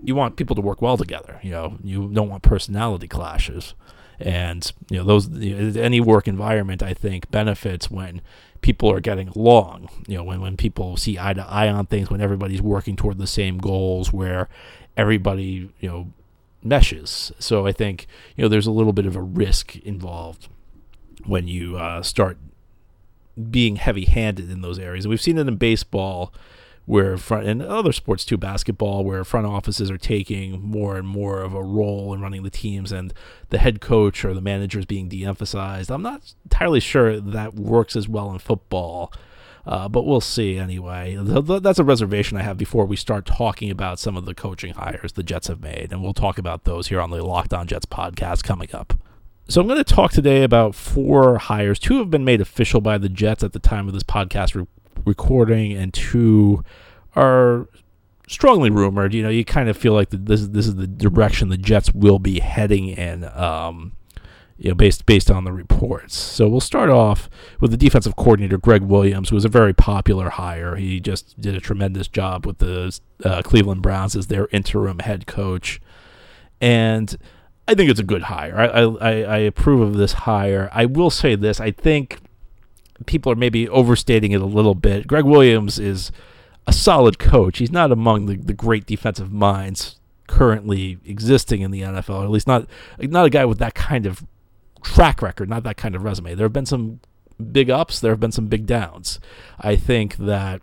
you 0.03 0.15
want 0.15 0.35
people 0.35 0.55
to 0.55 0.61
work 0.61 0.81
well 0.81 0.97
together. 0.97 1.39
You 1.43 1.51
know, 1.51 1.77
you 1.83 2.09
don't 2.11 2.29
want 2.29 2.43
personality 2.43 3.07
clashes, 3.07 3.73
and 4.19 4.71
you 4.89 4.97
know 4.97 5.03
those 5.03 5.29
you 5.29 5.55
know, 5.55 5.81
any 5.81 5.99
work 5.99 6.27
environment 6.27 6.83
I 6.83 6.93
think 6.93 7.29
benefits 7.31 7.89
when 7.89 8.21
people 8.61 8.91
are 8.91 8.99
getting 8.99 9.29
along. 9.29 9.89
You 10.07 10.17
know, 10.17 10.23
when 10.23 10.41
when 10.41 10.57
people 10.57 10.97
see 10.97 11.17
eye 11.19 11.33
to 11.33 11.45
eye 11.45 11.69
on 11.69 11.87
things, 11.87 12.09
when 12.09 12.21
everybody's 12.21 12.61
working 12.61 12.95
toward 12.95 13.17
the 13.17 13.27
same 13.27 13.57
goals, 13.57 14.13
where 14.13 14.47
everybody 14.95 15.71
you 15.79 15.89
know 15.89 16.11
meshes. 16.63 17.31
So 17.39 17.65
I 17.65 17.71
think 17.71 18.07
you 18.35 18.43
know 18.43 18.49
there's 18.49 18.67
a 18.67 18.71
little 18.71 18.93
bit 18.93 19.05
of 19.05 19.15
a 19.15 19.21
risk 19.21 19.77
involved 19.77 20.47
when 21.25 21.47
you 21.47 21.77
uh, 21.77 22.01
start 22.01 22.37
being 23.49 23.77
heavy-handed 23.77 24.49
in 24.49 24.61
those 24.61 24.77
areas. 24.79 25.05
And 25.05 25.09
We've 25.09 25.21
seen 25.21 25.37
it 25.37 25.47
in 25.47 25.55
baseball 25.55 26.33
where 26.85 27.17
front 27.17 27.47
and 27.47 27.61
other 27.61 27.91
sports 27.91 28.25
too, 28.25 28.37
basketball, 28.37 29.03
where 29.05 29.23
front 29.23 29.45
offices 29.45 29.89
are 29.91 29.97
taking 29.97 30.61
more 30.61 30.97
and 30.97 31.07
more 31.07 31.41
of 31.41 31.53
a 31.53 31.63
role 31.63 32.13
in 32.13 32.21
running 32.21 32.43
the 32.43 32.49
teams, 32.49 32.91
and 32.91 33.13
the 33.49 33.59
head 33.59 33.81
coach 33.81 34.25
or 34.25 34.33
the 34.33 34.41
manager 34.41 34.79
is 34.79 34.85
being 34.85 35.07
de-emphasized. 35.07 35.91
I'm 35.91 36.01
not 36.01 36.33
entirely 36.43 36.79
sure 36.79 37.19
that 37.19 37.53
works 37.53 37.95
as 37.95 38.07
well 38.09 38.31
in 38.31 38.39
football. 38.39 39.13
Uh, 39.63 39.87
but 39.87 40.07
we'll 40.07 40.19
see 40.19 40.57
anyway. 40.57 41.15
That's 41.21 41.77
a 41.77 41.83
reservation 41.83 42.35
I 42.35 42.41
have 42.41 42.57
before 42.57 42.83
we 42.85 42.95
start 42.95 43.27
talking 43.27 43.69
about 43.69 43.99
some 43.99 44.17
of 44.17 44.25
the 44.25 44.33
coaching 44.33 44.73
hires 44.73 45.11
the 45.11 45.21
Jets 45.21 45.49
have 45.49 45.61
made, 45.61 45.89
and 45.91 46.01
we'll 46.01 46.15
talk 46.15 46.39
about 46.39 46.63
those 46.63 46.87
here 46.87 46.99
on 46.99 47.11
the 47.11 47.23
Locked 47.23 47.53
On 47.53 47.67
Jets 47.67 47.85
podcast 47.85 48.43
coming 48.43 48.69
up. 48.73 48.95
So 49.47 49.61
I'm 49.61 49.67
going 49.67 49.77
to 49.77 49.83
talk 49.83 50.13
today 50.13 50.41
about 50.41 50.73
four 50.73 51.37
hires. 51.37 51.77
Two 51.77 51.99
have 51.99 52.09
been 52.09 52.25
made 52.25 52.41
official 52.41 52.81
by 52.81 52.97
the 52.97 53.07
Jets 53.07 53.43
at 53.43 53.53
the 53.53 53.59
time 53.59 53.87
of 53.87 53.93
this 53.93 54.01
podcast 54.01 54.55
re- 54.55 54.65
recording, 55.05 55.73
and 55.73 55.93
two 55.93 56.63
are 57.15 57.67
strongly 58.27 58.69
rumored. 58.69 59.13
You 59.13 59.23
know, 59.23 59.29
you 59.29 59.45
kind 59.45 59.69
of 59.69 59.77
feel 59.77 59.93
like 59.93 60.09
this 60.09 60.47
this 60.47 60.67
is 60.67 60.75
the 60.75 60.87
direction 60.87 61.49
the 61.49 61.57
Jets 61.57 61.93
will 61.93 62.19
be 62.19 62.39
heading 62.39 62.87
in. 62.87 63.25
Um, 63.35 63.93
you 64.61 64.69
know, 64.69 64.75
based 64.75 65.07
based 65.07 65.31
on 65.31 65.43
the 65.43 65.51
reports. 65.51 66.15
So 66.15 66.47
we'll 66.47 66.59
start 66.59 66.91
off 66.91 67.31
with 67.59 67.71
the 67.71 67.77
defensive 67.77 68.15
coordinator 68.15 68.59
Gregg 68.59 68.83
Williams, 68.83 69.29
who 69.29 69.35
was 69.35 69.43
a 69.43 69.49
very 69.49 69.73
popular 69.73 70.29
hire. 70.29 70.75
He 70.75 70.99
just 70.99 71.41
did 71.41 71.55
a 71.55 71.59
tremendous 71.59 72.07
job 72.07 72.45
with 72.45 72.59
the 72.59 72.99
uh, 73.25 73.41
Cleveland 73.41 73.81
Browns 73.81 74.15
as 74.15 74.27
their 74.27 74.47
interim 74.51 74.99
head 74.99 75.25
coach, 75.25 75.81
and 76.61 77.17
I 77.67 77.73
think 77.73 77.89
it's 77.89 77.99
a 77.99 78.03
good 78.03 78.23
hire. 78.23 78.55
I, 78.55 78.81
I 78.81 79.11
I 79.21 79.37
approve 79.37 79.81
of 79.81 79.97
this 79.97 80.13
hire. 80.13 80.69
I 80.71 80.85
will 80.85 81.09
say 81.09 81.33
this: 81.33 81.59
I 81.59 81.71
think 81.71 82.19
people 83.05 83.31
are 83.31 83.35
maybe 83.35 83.67
overstating 83.69 84.31
it 84.31 84.41
a 84.41 84.45
little 84.45 84.75
bit. 84.75 85.07
Gregg 85.07 85.25
Williams 85.25 85.79
is 85.79 86.11
a 86.67 86.73
solid 86.73 87.19
coach. 87.19 87.57
He's 87.57 87.71
not 87.71 87.91
among 87.91 88.27
the, 88.27 88.35
the 88.35 88.53
great 88.53 88.85
defensive 88.85 89.31
minds 89.31 89.99
currently 90.27 90.97
existing 91.05 91.61
in 91.61 91.71
the 91.71 91.81
NFL, 91.81 92.21
or 92.21 92.23
at 92.23 92.29
least 92.29 92.47
not 92.47 92.65
not 92.99 93.25
a 93.25 93.29
guy 93.29 93.45
with 93.45 93.59
that 93.59 93.75
kind 93.75 94.05
of 94.05 94.25
track 94.81 95.21
record, 95.21 95.49
not 95.49 95.63
that 95.63 95.77
kind 95.77 95.95
of 95.95 96.03
resume. 96.03 96.35
There 96.35 96.45
have 96.45 96.53
been 96.53 96.65
some 96.65 97.01
big 97.51 97.69
ups, 97.69 97.99
there 97.99 98.11
have 98.11 98.19
been 98.19 98.31
some 98.31 98.47
big 98.47 98.65
downs. 98.65 99.19
I 99.59 99.75
think 99.75 100.17
that 100.17 100.61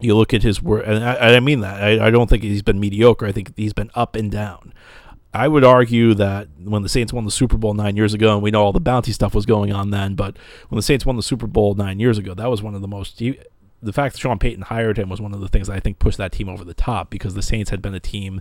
you 0.00 0.16
look 0.16 0.32
at 0.32 0.42
his 0.42 0.62
work, 0.62 0.84
and 0.86 1.04
I, 1.04 1.36
I 1.36 1.40
mean 1.40 1.60
that. 1.60 1.82
I, 1.82 2.06
I 2.06 2.10
don't 2.10 2.30
think 2.30 2.42
he's 2.42 2.62
been 2.62 2.80
mediocre. 2.80 3.26
I 3.26 3.32
think 3.32 3.56
he's 3.56 3.72
been 3.72 3.90
up 3.94 4.16
and 4.16 4.30
down. 4.30 4.72
I 5.34 5.46
would 5.46 5.64
argue 5.64 6.14
that 6.14 6.48
when 6.62 6.82
the 6.82 6.88
Saints 6.88 7.12
won 7.12 7.24
the 7.24 7.30
Super 7.30 7.58
Bowl 7.58 7.74
nine 7.74 7.96
years 7.96 8.14
ago, 8.14 8.34
and 8.34 8.42
we 8.42 8.50
know 8.50 8.62
all 8.62 8.72
the 8.72 8.80
bounty 8.80 9.12
stuff 9.12 9.34
was 9.34 9.46
going 9.46 9.72
on 9.72 9.90
then, 9.90 10.14
but 10.14 10.36
when 10.68 10.76
the 10.76 10.82
Saints 10.82 11.04
won 11.04 11.16
the 11.16 11.22
Super 11.22 11.46
Bowl 11.46 11.74
nine 11.74 12.00
years 12.00 12.18
ago, 12.18 12.34
that 12.34 12.50
was 12.50 12.62
one 12.62 12.74
of 12.74 12.80
the 12.80 12.88
most. 12.88 13.18
The 13.18 13.92
fact 13.92 14.14
that 14.14 14.20
Sean 14.20 14.38
Payton 14.38 14.62
hired 14.62 14.98
him 14.98 15.08
was 15.08 15.20
one 15.20 15.34
of 15.34 15.40
the 15.40 15.48
things 15.48 15.68
that 15.68 15.76
I 15.76 15.80
think 15.80 15.98
pushed 15.98 16.18
that 16.18 16.32
team 16.32 16.48
over 16.48 16.64
the 16.64 16.74
top 16.74 17.10
because 17.10 17.34
the 17.34 17.42
Saints 17.42 17.70
had 17.70 17.82
been 17.82 17.94
a 17.94 18.00
team 18.00 18.40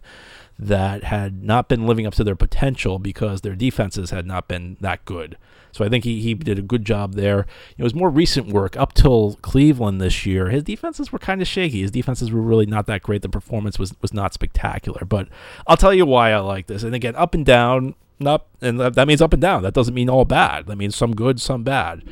that 0.59 1.03
had 1.03 1.43
not 1.43 1.69
been 1.69 1.85
living 1.85 2.07
up 2.07 2.13
to 2.15 2.23
their 2.23 2.35
potential 2.35 2.99
because 2.99 3.41
their 3.41 3.55
defenses 3.55 4.09
had 4.09 4.25
not 4.25 4.47
been 4.47 4.77
that 4.81 5.05
good. 5.05 5.37
So 5.71 5.85
I 5.85 5.89
think 5.89 6.03
he, 6.03 6.21
he 6.21 6.33
did 6.33 6.57
a 6.57 6.63
good 6.63 6.85
job 6.85 7.13
there. 7.13 7.45
It 7.77 7.83
was 7.83 7.93
more 7.93 8.09
recent 8.09 8.47
work 8.47 8.75
up 8.77 8.93
till 8.93 9.37
Cleveland 9.43 10.01
this 10.01 10.25
year. 10.25 10.49
His 10.49 10.63
defenses 10.63 11.11
were 11.11 11.19
kind 11.19 11.41
of 11.41 11.47
shaky. 11.47 11.81
His 11.81 11.91
defenses 11.91 12.31
were 12.31 12.41
really 12.41 12.65
not 12.65 12.87
that 12.87 13.03
great. 13.03 13.21
The 13.21 13.29
performance 13.29 13.77
was 13.77 13.93
was 14.01 14.13
not 14.13 14.33
spectacular. 14.33 15.05
But 15.05 15.27
I'll 15.67 15.77
tell 15.77 15.93
you 15.93 16.07
why 16.07 16.31
I 16.31 16.39
like 16.39 16.65
this. 16.65 16.81
And 16.81 16.95
again, 16.95 17.15
up 17.15 17.35
and 17.35 17.45
down, 17.45 17.93
up 18.25 18.49
and 18.61 18.79
that 18.79 19.07
means 19.07 19.21
up 19.21 19.33
and 19.33 19.41
down. 19.41 19.61
That 19.61 19.75
doesn't 19.75 19.93
mean 19.93 20.09
all 20.09 20.25
bad. 20.25 20.65
That 20.65 20.77
means 20.77 20.95
some 20.95 21.13
good, 21.13 21.39
some 21.39 21.63
bad. 21.63 22.03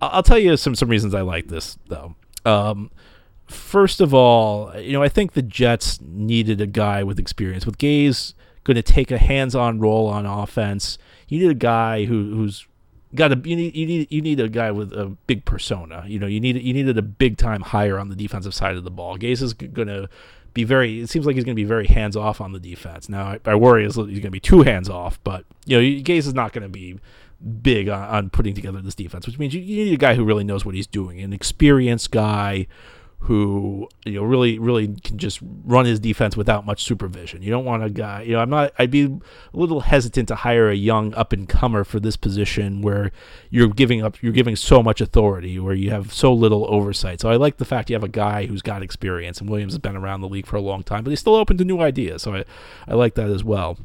I'll 0.00 0.22
tell 0.22 0.38
you 0.38 0.56
some 0.58 0.74
some 0.74 0.90
reasons 0.90 1.14
I 1.14 1.22
like 1.22 1.48
this 1.48 1.78
though. 1.88 2.16
Um, 2.44 2.90
first 3.46 4.00
of 4.00 4.12
all, 4.12 4.74
you 4.78 4.92
know, 4.92 5.02
I 5.02 5.08
think 5.08 5.32
the 5.32 5.42
Jets 5.42 6.00
needed 6.00 6.60
a 6.60 6.66
guy 6.66 7.02
with 7.02 7.18
experience. 7.18 7.66
With 7.66 7.78
Gase 7.78 8.34
going 8.64 8.74
to 8.74 8.82
take 8.82 9.10
a 9.10 9.18
hands-on 9.18 9.78
role 9.78 10.08
on 10.08 10.26
offense, 10.26 10.98
you 11.28 11.38
need 11.38 11.50
a 11.50 11.54
guy 11.54 12.04
who, 12.04 12.34
who's 12.34 12.66
got 13.14 13.32
a 13.32 13.48
you 13.48 13.56
need 13.56 13.74
you 13.74 13.86
need 13.86 14.08
you 14.10 14.20
need 14.20 14.40
a 14.40 14.48
guy 14.48 14.70
with 14.70 14.92
a 14.92 15.06
big 15.26 15.44
persona. 15.44 16.04
You 16.06 16.18
know, 16.18 16.26
you 16.26 16.40
need 16.40 16.56
you 16.62 16.72
needed 16.72 16.98
a 16.98 17.02
big 17.02 17.36
time 17.36 17.62
hire 17.62 17.98
on 17.98 18.08
the 18.08 18.16
defensive 18.16 18.54
side 18.54 18.76
of 18.76 18.84
the 18.84 18.90
ball. 18.90 19.18
Gase 19.18 19.42
is 19.42 19.54
going 19.54 19.88
to 19.88 20.08
be 20.54 20.64
very. 20.64 21.00
It 21.00 21.08
seems 21.08 21.26
like 21.26 21.36
he's 21.36 21.44
going 21.44 21.54
to 21.54 21.62
be 21.62 21.64
very 21.64 21.86
hands 21.86 22.16
off 22.16 22.40
on 22.40 22.52
the 22.52 22.60
defense. 22.60 23.08
Now, 23.08 23.24
I, 23.24 23.40
I 23.44 23.54
worry 23.54 23.84
is 23.84 23.94
he's 23.94 24.04
going 24.06 24.22
to 24.22 24.30
be 24.30 24.40
too 24.40 24.62
hands 24.62 24.88
off, 24.88 25.22
but 25.22 25.44
you 25.64 25.76
know, 25.76 26.02
Gase 26.02 26.26
is 26.26 26.34
not 26.34 26.52
going 26.52 26.62
to 26.62 26.68
be 26.68 26.98
big 27.62 27.88
on, 27.88 28.02
on, 28.08 28.30
putting 28.30 28.54
together 28.54 28.80
this 28.80 28.94
defense, 28.94 29.26
which 29.26 29.38
means 29.38 29.54
you, 29.54 29.60
you 29.60 29.84
need 29.84 29.94
a 29.94 29.98
guy 29.98 30.14
who 30.14 30.24
really 30.24 30.44
knows 30.44 30.64
what 30.64 30.74
he's 30.74 30.86
doing, 30.86 31.20
an 31.20 31.32
experienced 31.32 32.10
guy 32.10 32.66
who 33.20 33.88
you 34.04 34.12
know 34.12 34.22
really 34.22 34.56
really 34.58 34.86
can 35.02 35.18
just 35.18 35.40
run 35.64 35.84
his 35.84 35.98
defense 35.98 36.36
without 36.36 36.64
much 36.64 36.84
supervision. 36.84 37.42
You 37.42 37.50
don't 37.50 37.64
want 37.64 37.82
a 37.82 37.90
guy, 37.90 38.22
you 38.22 38.32
know, 38.32 38.38
I'm 38.40 38.50
not 38.50 38.72
I'd 38.78 38.90
be 38.90 39.04
a 39.04 39.56
little 39.56 39.80
hesitant 39.80 40.28
to 40.28 40.36
hire 40.36 40.68
a 40.68 40.74
young 40.74 41.12
up 41.14 41.32
and 41.32 41.48
comer 41.48 41.82
for 41.82 41.98
this 41.98 42.16
position 42.16 42.82
where 42.82 43.10
you're 43.50 43.68
giving 43.68 44.02
up 44.02 44.22
you're 44.22 44.32
giving 44.32 44.54
so 44.54 44.82
much 44.82 45.00
authority 45.00 45.58
where 45.58 45.74
you 45.74 45.90
have 45.90 46.12
so 46.12 46.32
little 46.32 46.72
oversight. 46.72 47.20
So 47.20 47.28
I 47.28 47.36
like 47.36 47.56
the 47.56 47.64
fact 47.64 47.90
you 47.90 47.96
have 47.96 48.04
a 48.04 48.08
guy 48.08 48.46
who's 48.46 48.62
got 48.62 48.82
experience 48.82 49.40
and 49.40 49.50
Williams 49.50 49.72
has 49.72 49.80
been 49.80 49.96
around 49.96 50.20
the 50.20 50.28
league 50.28 50.46
for 50.46 50.56
a 50.56 50.60
long 50.60 50.84
time, 50.84 51.02
but 51.02 51.10
he's 51.10 51.20
still 51.20 51.34
open 51.34 51.56
to 51.58 51.64
new 51.64 51.80
ideas. 51.80 52.22
So 52.22 52.34
I 52.34 52.44
I 52.86 52.94
like 52.94 53.14
that 53.14 53.30
as 53.30 53.42
well. 53.42 53.76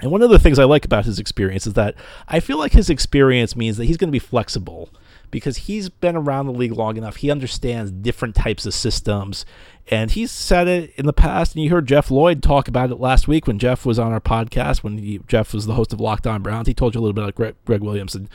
And 0.00 0.10
one 0.10 0.22
of 0.22 0.30
the 0.30 0.40
things 0.40 0.58
I 0.58 0.64
like 0.64 0.84
about 0.84 1.04
his 1.04 1.20
experience 1.20 1.66
is 1.66 1.74
that 1.74 1.94
I 2.26 2.40
feel 2.40 2.58
like 2.58 2.72
his 2.72 2.90
experience 2.90 3.54
means 3.54 3.76
that 3.76 3.84
he's 3.84 3.96
going 3.96 4.08
to 4.08 4.12
be 4.12 4.18
flexible 4.18 4.90
because 5.34 5.56
he's 5.56 5.88
been 5.88 6.14
around 6.14 6.46
the 6.46 6.52
league 6.52 6.70
long 6.70 6.96
enough. 6.96 7.16
He 7.16 7.28
understands 7.28 7.90
different 7.90 8.36
types 8.36 8.66
of 8.66 8.72
systems 8.72 9.44
And 9.90 10.10
he's 10.12 10.30
said 10.30 10.66
it 10.66 10.94
in 10.96 11.04
the 11.06 11.12
past, 11.12 11.54
and 11.54 11.62
you 11.62 11.70
heard 11.70 11.86
Jeff 11.86 12.10
Lloyd 12.10 12.42
talk 12.42 12.68
about 12.68 12.90
it 12.90 13.00
last 13.00 13.28
week 13.28 13.46
when 13.46 13.58
Jeff 13.58 13.84
was 13.84 13.98
on 13.98 14.12
our 14.12 14.20
podcast. 14.20 14.82
When 14.82 14.96
he, 14.96 15.20
Jeff 15.26 15.52
was 15.52 15.66
the 15.66 15.74
host 15.74 15.92
of 15.92 16.00
Locked 16.00 16.26
On 16.26 16.40
Browns, 16.42 16.68
he 16.68 16.74
told 16.74 16.94
you 16.94 17.00
a 17.00 17.02
little 17.02 17.12
bit 17.12 17.24
about 17.24 17.34
Greg, 17.34 17.54
Gregg 17.66 17.82
Williams. 17.82 18.14
And 18.14 18.28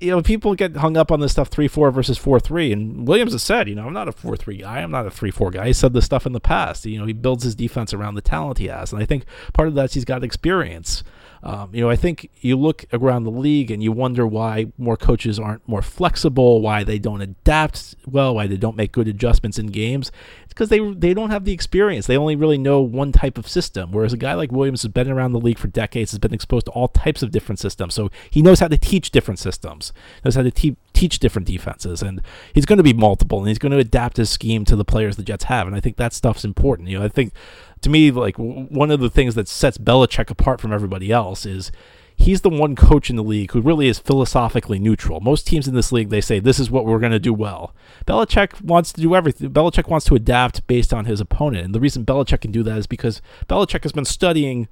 you 0.00 0.10
know, 0.10 0.20
people 0.20 0.54
get 0.56 0.76
hung 0.76 0.96
up 0.96 1.12
on 1.12 1.20
this 1.20 1.32
stuff 1.32 1.48
three 1.48 1.68
four 1.68 1.90
versus 1.92 2.18
four 2.18 2.40
three, 2.40 2.72
and 2.72 3.06
Williams 3.06 3.32
has 3.32 3.42
said, 3.42 3.68
you 3.68 3.76
know, 3.76 3.86
I'm 3.86 3.92
not 3.92 4.08
a 4.08 4.12
four 4.12 4.36
three 4.36 4.56
guy, 4.56 4.80
I'm 4.80 4.90
not 4.90 5.06
a 5.06 5.10
three 5.10 5.30
four 5.30 5.50
guy. 5.50 5.68
He 5.68 5.72
said 5.72 5.92
this 5.92 6.04
stuff 6.04 6.26
in 6.26 6.32
the 6.32 6.40
past. 6.40 6.84
You 6.86 6.98
know, 6.98 7.06
he 7.06 7.12
builds 7.12 7.44
his 7.44 7.54
defense 7.54 7.94
around 7.94 8.14
the 8.14 8.20
talent 8.20 8.58
he 8.58 8.66
has, 8.66 8.92
and 8.92 9.00
I 9.00 9.04
think 9.04 9.24
part 9.52 9.68
of 9.68 9.74
that's 9.74 9.94
he's 9.94 10.04
got 10.04 10.24
experience. 10.24 11.04
Um, 11.44 11.74
you 11.74 11.82
know, 11.82 11.90
I 11.90 11.96
think 11.96 12.30
you 12.40 12.56
look 12.56 12.86
around 12.90 13.24
the 13.24 13.30
league 13.30 13.70
and 13.70 13.82
you 13.82 13.92
wonder 13.92 14.26
why 14.26 14.72
more 14.78 14.96
coaches 14.96 15.38
aren't 15.38 15.66
more 15.68 15.82
flexible, 15.82 16.62
why 16.62 16.84
they 16.84 16.98
don't 16.98 17.20
adapt 17.20 17.94
well, 18.06 18.34
why 18.34 18.46
they 18.46 18.56
don't 18.56 18.76
make 18.76 18.92
good 18.92 19.08
adjustments 19.08 19.58
in 19.58 19.66
games. 19.66 20.10
It's 20.44 20.54
because 20.54 20.70
they 20.70 20.80
they 20.94 21.12
don't 21.12 21.28
have 21.28 21.44
the 21.44 21.52
experience. 21.52 22.06
They 22.06 22.16
only 22.16 22.34
really 22.34 22.56
know 22.56 22.80
one 22.80 23.12
type 23.12 23.36
of 23.36 23.46
system. 23.46 23.92
Whereas 23.92 24.14
a 24.14 24.16
guy 24.16 24.32
like 24.32 24.52
Williams 24.52 24.82
has 24.82 24.90
been 24.90 25.10
around 25.10 25.32
the 25.32 25.40
league 25.40 25.58
for 25.58 25.68
decades, 25.68 26.12
has 26.12 26.18
been 26.18 26.32
exposed 26.32 26.64
to 26.66 26.72
all 26.72 26.88
types 26.88 27.22
of 27.22 27.30
different 27.30 27.58
systems, 27.58 27.92
so 27.92 28.10
he 28.30 28.40
knows 28.40 28.60
how 28.60 28.68
to 28.68 28.78
teach 28.78 29.10
different 29.10 29.38
systems, 29.38 29.92
knows 30.24 30.36
how 30.36 30.42
to 30.42 30.50
te- 30.50 30.76
teach 30.94 31.18
different 31.18 31.46
defenses, 31.46 32.02
and 32.02 32.22
he's 32.54 32.64
going 32.64 32.78
to 32.78 32.82
be 32.82 32.94
multiple, 32.94 33.40
and 33.40 33.48
he's 33.48 33.58
going 33.58 33.72
to 33.72 33.78
adapt 33.78 34.16
his 34.16 34.30
scheme 34.30 34.64
to 34.64 34.76
the 34.76 34.84
players 34.84 35.16
the 35.16 35.22
Jets 35.22 35.44
have. 35.44 35.66
And 35.66 35.76
I 35.76 35.80
think 35.80 35.96
that 35.96 36.14
stuff's 36.14 36.44
important. 36.44 36.88
You 36.88 36.98
know, 36.98 37.04
I 37.04 37.08
think 37.08 37.32
to 37.82 37.90
me, 37.90 38.10
like 38.10 38.36
one 38.36 38.90
of 38.90 39.00
the 39.00 39.10
things 39.10 39.34
that 39.34 39.48
sets 39.48 39.76
Belichick 39.76 40.30
apart 40.30 40.60
from 40.60 40.72
everybody 40.72 41.12
else 41.12 41.44
is 41.44 41.70
he's 42.16 42.42
the 42.42 42.50
one 42.50 42.76
coach 42.76 43.10
in 43.10 43.16
the 43.16 43.22
league 43.22 43.50
who 43.52 43.60
really 43.60 43.88
is 43.88 43.98
philosophically 43.98 44.78
neutral. 44.78 45.20
Most 45.20 45.46
teams 45.46 45.66
in 45.66 45.74
this 45.74 45.92
league, 45.92 46.10
they 46.10 46.20
say, 46.20 46.38
this 46.38 46.58
is 46.58 46.70
what 46.70 46.86
we're 46.86 47.00
going 47.00 47.12
to 47.12 47.18
do 47.18 47.34
well. 47.34 47.74
Belichick 48.06 48.60
wants 48.62 48.92
to 48.92 49.00
do 49.00 49.14
everything. 49.14 49.50
Belichick 49.50 49.88
wants 49.88 50.06
to 50.06 50.14
adapt 50.14 50.66
based 50.66 50.94
on 50.94 51.06
his 51.06 51.20
opponent. 51.20 51.64
And 51.64 51.74
the 51.74 51.80
reason 51.80 52.04
Belichick 52.04 52.42
can 52.42 52.52
do 52.52 52.62
that 52.62 52.78
is 52.78 52.86
because 52.86 53.20
Belichick 53.48 53.82
has 53.82 53.92
been 53.92 54.04
studying 54.04 54.68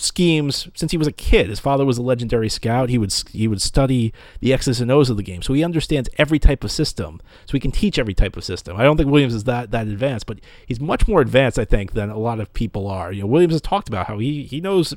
schemes 0.00 0.68
since 0.74 0.92
he 0.92 0.98
was 0.98 1.06
a 1.06 1.12
kid. 1.12 1.48
His 1.48 1.60
father 1.60 1.84
was 1.84 1.98
a 1.98 2.02
legendary 2.02 2.48
scout. 2.48 2.88
He 2.88 2.98
would 2.98 3.12
he 3.32 3.48
would 3.48 3.62
study 3.62 4.12
the 4.40 4.52
X's 4.52 4.80
and 4.80 4.90
O's 4.90 5.10
of 5.10 5.16
the 5.16 5.22
game, 5.22 5.42
so 5.42 5.52
he 5.52 5.64
understands 5.64 6.08
every 6.18 6.38
type 6.38 6.64
of 6.64 6.72
system. 6.72 7.20
So 7.46 7.52
he 7.52 7.60
can 7.60 7.70
teach 7.70 7.98
every 7.98 8.14
type 8.14 8.36
of 8.36 8.44
system. 8.44 8.76
I 8.76 8.82
don't 8.82 8.96
think 8.96 9.10
Williams 9.10 9.34
is 9.34 9.44
that 9.44 9.70
that 9.70 9.86
advanced, 9.86 10.26
but 10.26 10.40
he's 10.66 10.80
much 10.80 11.06
more 11.06 11.20
advanced, 11.20 11.58
I 11.58 11.64
think, 11.64 11.92
than 11.92 12.10
a 12.10 12.18
lot 12.18 12.40
of 12.40 12.52
people 12.52 12.86
are. 12.86 13.12
You 13.12 13.22
know, 13.22 13.26
Williams 13.26 13.54
has 13.54 13.60
talked 13.60 13.88
about 13.88 14.06
how 14.06 14.18
he 14.18 14.44
he 14.44 14.60
knows. 14.60 14.94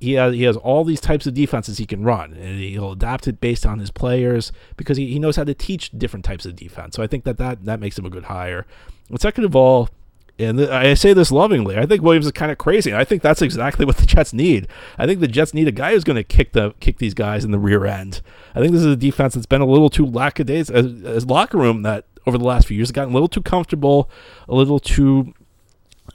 He 0.00 0.14
has, 0.14 0.34
he 0.34 0.42
has 0.42 0.56
all 0.56 0.82
these 0.82 1.00
types 1.00 1.28
of 1.28 1.34
defenses 1.34 1.78
he 1.78 1.86
can 1.86 2.02
run, 2.02 2.32
and 2.32 2.58
he'll 2.58 2.92
adapt 2.92 3.28
it 3.28 3.40
based 3.40 3.64
on 3.64 3.78
his 3.78 3.92
players 3.92 4.50
because 4.76 4.96
he, 4.96 5.06
he 5.06 5.20
knows 5.20 5.36
how 5.36 5.44
to 5.44 5.54
teach 5.54 5.96
different 5.96 6.24
types 6.24 6.44
of 6.44 6.56
defense. 6.56 6.96
So 6.96 7.04
I 7.04 7.06
think 7.06 7.22
that, 7.22 7.38
that 7.38 7.64
that 7.66 7.78
makes 7.78 7.96
him 7.96 8.04
a 8.04 8.10
good 8.10 8.24
hire. 8.24 8.66
And 9.08 9.20
second 9.20 9.44
of 9.44 9.54
all, 9.54 9.88
and 10.38 10.60
I 10.60 10.94
say 10.94 11.14
this 11.14 11.32
lovingly. 11.32 11.78
I 11.78 11.86
think 11.86 12.02
Williams 12.02 12.26
is 12.26 12.32
kind 12.32 12.52
of 12.52 12.58
crazy. 12.58 12.94
I 12.94 13.04
think 13.04 13.22
that's 13.22 13.40
exactly 13.40 13.86
what 13.86 13.96
the 13.96 14.06
Jets 14.06 14.32
need. 14.32 14.68
I 14.98 15.06
think 15.06 15.20
the 15.20 15.28
Jets 15.28 15.54
need 15.54 15.66
a 15.66 15.72
guy 15.72 15.92
who's 15.92 16.04
going 16.04 16.16
to 16.16 16.24
kick 16.24 16.52
the 16.52 16.74
kick 16.80 16.98
these 16.98 17.14
guys 17.14 17.44
in 17.44 17.52
the 17.52 17.58
rear 17.58 17.86
end. 17.86 18.20
I 18.54 18.60
think 18.60 18.72
this 18.72 18.82
is 18.82 18.92
a 18.92 18.96
defense 18.96 19.34
that's 19.34 19.46
been 19.46 19.62
a 19.62 19.66
little 19.66 19.88
too 19.88 20.04
lackadaisical 20.04 20.78
as, 20.78 21.02
as 21.04 21.26
locker 21.26 21.56
room 21.56 21.82
that 21.82 22.04
over 22.26 22.36
the 22.36 22.44
last 22.44 22.66
few 22.66 22.76
years 22.76 22.88
has 22.88 22.92
gotten 22.92 23.12
a 23.12 23.14
little 23.14 23.28
too 23.28 23.42
comfortable, 23.42 24.10
a 24.48 24.54
little 24.54 24.78
too 24.78 25.32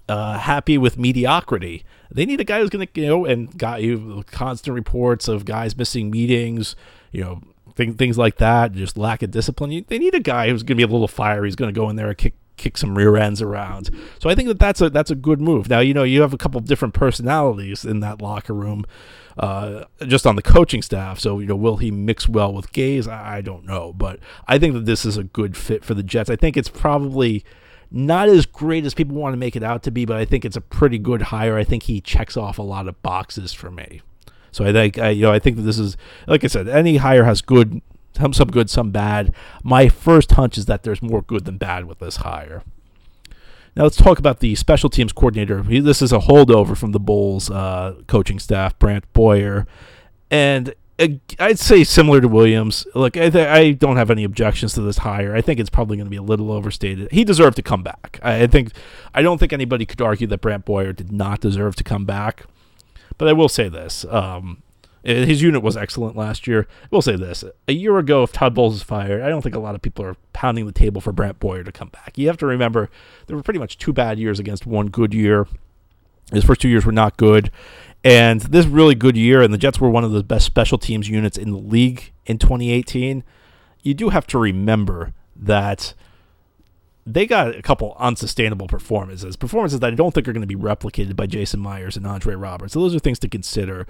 uh, 0.08 0.38
happy 0.38 0.78
with 0.78 0.98
mediocrity. 0.98 1.84
They 2.12 2.26
need 2.26 2.40
a 2.40 2.44
guy 2.44 2.60
who's 2.60 2.70
going 2.70 2.86
to 2.86 3.02
you 3.02 3.08
know 3.08 3.26
and 3.26 3.58
got 3.58 3.82
you 3.82 4.24
constant 4.28 4.76
reports 4.76 5.28
of 5.28 5.46
guys 5.46 5.76
missing 5.76 6.12
meetings, 6.12 6.76
you 7.12 7.24
know. 7.24 7.42
Things 7.74 8.18
like 8.18 8.38
that, 8.38 8.74
just 8.74 8.96
lack 8.98 9.24
of 9.24 9.32
discipline. 9.32 9.86
They 9.88 9.98
need 9.98 10.14
a 10.14 10.20
guy 10.20 10.50
who's 10.50 10.62
going 10.62 10.78
to 10.78 10.86
be 10.86 10.88
a 10.88 10.94
little 10.94 11.08
fiery. 11.08 11.48
He's 11.48 11.56
going 11.56 11.74
to 11.74 11.80
go 11.80 11.90
in 11.90 11.96
there 11.96 12.10
and 12.10 12.18
kick 12.18 12.36
kick 12.62 12.78
some 12.78 12.98
rear 12.98 13.18
ends 13.18 13.42
around. 13.42 13.90
So 14.20 14.30
I 14.30 14.36
think 14.36 14.48
that 14.48 14.60
that's 14.60 14.82
a 14.82 14.90
that's 14.90 15.12
a 15.12 15.16
good 15.16 15.42
move. 15.42 15.70
Now 15.70 15.80
you 15.80 15.94
know 15.94 16.04
you 16.04 16.22
have 16.22 16.34
a 16.34 16.38
couple 16.38 16.60
different 16.62 16.94
personalities 16.94 17.84
in 17.84 18.00
that 18.02 18.22
locker 18.22 18.54
room, 18.54 18.86
uh, 19.38 19.86
just 20.06 20.28
on 20.28 20.36
the 20.36 20.42
coaching 20.42 20.82
staff. 20.82 21.20
So 21.20 21.40
you 21.40 21.48
know 21.48 21.56
will 21.56 21.78
he 21.78 21.92
mix 21.92 22.30
well 22.30 22.54
with 22.54 22.72
Gase? 22.72 23.08
I, 23.08 23.38
I 23.38 23.42
don't 23.42 23.66
know, 23.66 23.94
but 23.94 24.20
I 24.48 24.60
think 24.60 24.74
that 24.76 24.86
this 24.86 25.06
is 25.06 25.18
a 25.18 25.24
good 25.24 25.58
fit 25.58 25.84
for 25.84 25.94
the 25.94 26.04
Jets. 26.04 26.30
I 26.30 26.36
think 26.36 26.56
it's 26.56 26.70
probably 26.70 27.44
not 27.90 28.30
as 28.30 28.46
great 28.46 28.86
as 28.86 28.94
people 28.94 29.18
want 29.18 29.34
to 29.34 29.38
make 29.38 29.56
it 29.56 29.64
out 29.64 29.84
to 29.84 29.92
be, 29.92 30.06
but 30.06 30.16
I 30.16 30.24
think 30.24 30.46
it's 30.46 30.56
a 30.56 30.62
pretty 30.62 30.98
good 30.98 31.24
hire. 31.24 31.58
I 31.58 31.66
think 31.66 31.84
he 31.84 32.00
checks 32.00 32.38
off 32.38 32.58
a 32.58 32.64
lot 32.64 32.88
of 32.88 33.02
boxes 33.02 33.52
for 33.52 33.70
me. 33.70 34.02
So 34.52 34.66
I 34.66 34.72
think 34.72 34.98
I, 34.98 35.10
you 35.10 35.24
know 35.24 35.32
I 35.32 35.40
think 35.40 35.56
that 35.58 35.64
this 35.64 35.80
is 35.80 35.98
like 36.28 36.44
I 36.44 36.48
said, 36.48 36.68
any 36.68 36.98
hire 36.98 37.24
has 37.24 37.42
good 37.42 37.82
some 38.16 38.34
some 38.34 38.50
good, 38.50 38.70
some 38.70 38.92
bad. 38.92 39.34
My 39.64 39.90
first 39.90 40.32
hunch 40.34 40.58
is 40.58 40.66
that 40.66 40.84
there's 40.84 41.02
more 41.02 41.22
good 41.22 41.46
than 41.46 41.58
bad 41.58 41.86
with 41.86 42.00
this 42.00 42.18
hire. 42.18 42.64
Now 43.76 43.84
let's 43.84 43.98
talk 43.98 44.20
about 44.20 44.40
the 44.42 44.56
special 44.56 44.90
teams 44.90 45.14
coordinator. 45.14 45.62
This 45.62 46.02
is 46.02 46.12
a 46.12 46.20
holdover 46.20 46.76
from 46.76 46.92
the 46.92 47.00
Bowles 47.00 47.50
uh, 47.50 47.96
coaching 48.08 48.38
staff, 48.38 48.78
Brant 48.78 49.12
Boyer, 49.14 49.66
and 50.30 50.74
uh, 51.00 51.08
I'd 51.40 51.58
say 51.58 51.84
similar 51.84 52.20
to 52.20 52.28
Williams. 52.28 52.86
Look, 52.94 53.16
I, 53.16 53.30
th- 53.30 53.48
I 53.48 53.72
don't 53.72 53.96
have 53.96 54.12
any 54.12 54.24
objections 54.24 54.74
to 54.74 54.82
this 54.82 55.00
hire. 55.00 55.34
I 55.34 55.42
think 55.42 55.60
it's 55.60 55.70
probably 55.70 55.96
going 55.98 56.06
to 56.06 56.12
be 56.12 56.18
a 56.18 56.22
little 56.22 56.52
overstated. 56.52 57.12
He 57.12 57.24
deserved 57.24 57.56
to 57.56 57.62
come 57.62 57.82
back. 57.82 58.20
I, 58.22 58.44
I 58.44 58.48
think 58.48 58.74
I 59.14 59.22
don't 59.22 59.38
think 59.38 59.54
anybody 59.54 59.86
could 59.86 60.02
argue 60.02 60.28
that 60.28 60.42
Brant 60.42 60.66
Boyer 60.66 60.92
did 60.92 61.12
not 61.12 61.40
deserve 61.40 61.76
to 61.78 61.84
come 61.84 62.06
back. 62.06 62.46
But 63.18 63.28
I 63.30 63.34
will 63.34 63.50
say 63.50 63.70
this: 63.70 64.06
um, 64.10 64.64
Uh, 65.06 65.14
his 65.14 65.42
unit 65.42 65.64
was 65.64 65.76
excellent 65.76 66.16
last 66.16 66.48
year. 66.48 66.68
We'll 66.90 67.02
say 67.02 67.16
this: 67.16 67.44
a 67.68 67.74
year 67.74 67.98
ago, 67.98 68.24
if 68.24 68.32
Todd 68.32 68.54
Bowles 68.54 68.76
is 68.76 68.84
fired, 68.84 69.22
I 69.22 69.30
don't 69.30 69.42
think 69.42 69.56
a 69.56 69.60
lot 69.60 69.76
of 69.76 69.82
people 69.82 70.06
are 70.06 70.16
pounding 70.34 70.66
the 70.66 70.72
table 70.72 71.02
for 71.02 71.12
Brant 71.12 71.40
Boyer 71.40 71.64
to 71.64 71.72
come 71.72 71.90
back. 71.90 72.18
You 72.18 72.28
have 72.28 72.38
to 72.38 72.46
remember 72.46 72.90
there 73.28 73.36
were 73.36 73.44
pretty 73.44 73.60
much 73.60 73.78
two 73.78 73.94
bad 73.94 74.20
years 74.20 74.40
against 74.40 74.66
one 74.66 74.88
good 74.88 75.14
year. 75.14 75.48
His 76.32 76.46
first 76.46 76.62
two 76.62 76.70
years 76.70 76.86
were 76.86 76.92
not 76.92 77.18
good, 77.18 77.52
and 78.04 78.42
this 78.42 78.66
really 78.66 78.96
good 78.96 79.18
year, 79.18 79.42
and 79.42 79.54
the 79.54 79.58
Jets 79.58 79.80
were 79.80 79.90
one 79.90 80.04
of 80.04 80.12
the 80.12 80.24
best 80.24 80.46
special 80.46 80.78
teams 80.78 81.10
units 81.10 81.38
in 81.38 81.52
the 81.52 81.58
league 81.58 82.14
in 82.26 82.38
2018. 82.38 83.24
You 83.82 83.94
do 83.94 84.10
have 84.10 84.28
to 84.28 84.38
remember 84.38 85.14
that 85.36 85.94
they 87.06 87.26
got 87.26 87.56
a 87.56 87.62
couple 87.62 87.96
unsustainable 88.00 88.68
performances, 88.68 89.36
performances 89.36 89.80
that 89.80 89.92
I 89.92 89.96
don't 89.96 90.14
think 90.14 90.28
are 90.28 90.34
going 90.34 90.48
to 90.48 90.48
be 90.48 90.56
replicated 90.56 91.16
by 91.16 91.26
Jason 91.26 91.60
Myers 91.60 91.98
and 91.98 92.06
Andre 92.06 92.36
Roberts. 92.36 92.74
So 92.74 92.80
those 92.80 92.96
are 92.96 93.00
things 93.00 93.20
to 93.20 93.28
consider 93.28 93.88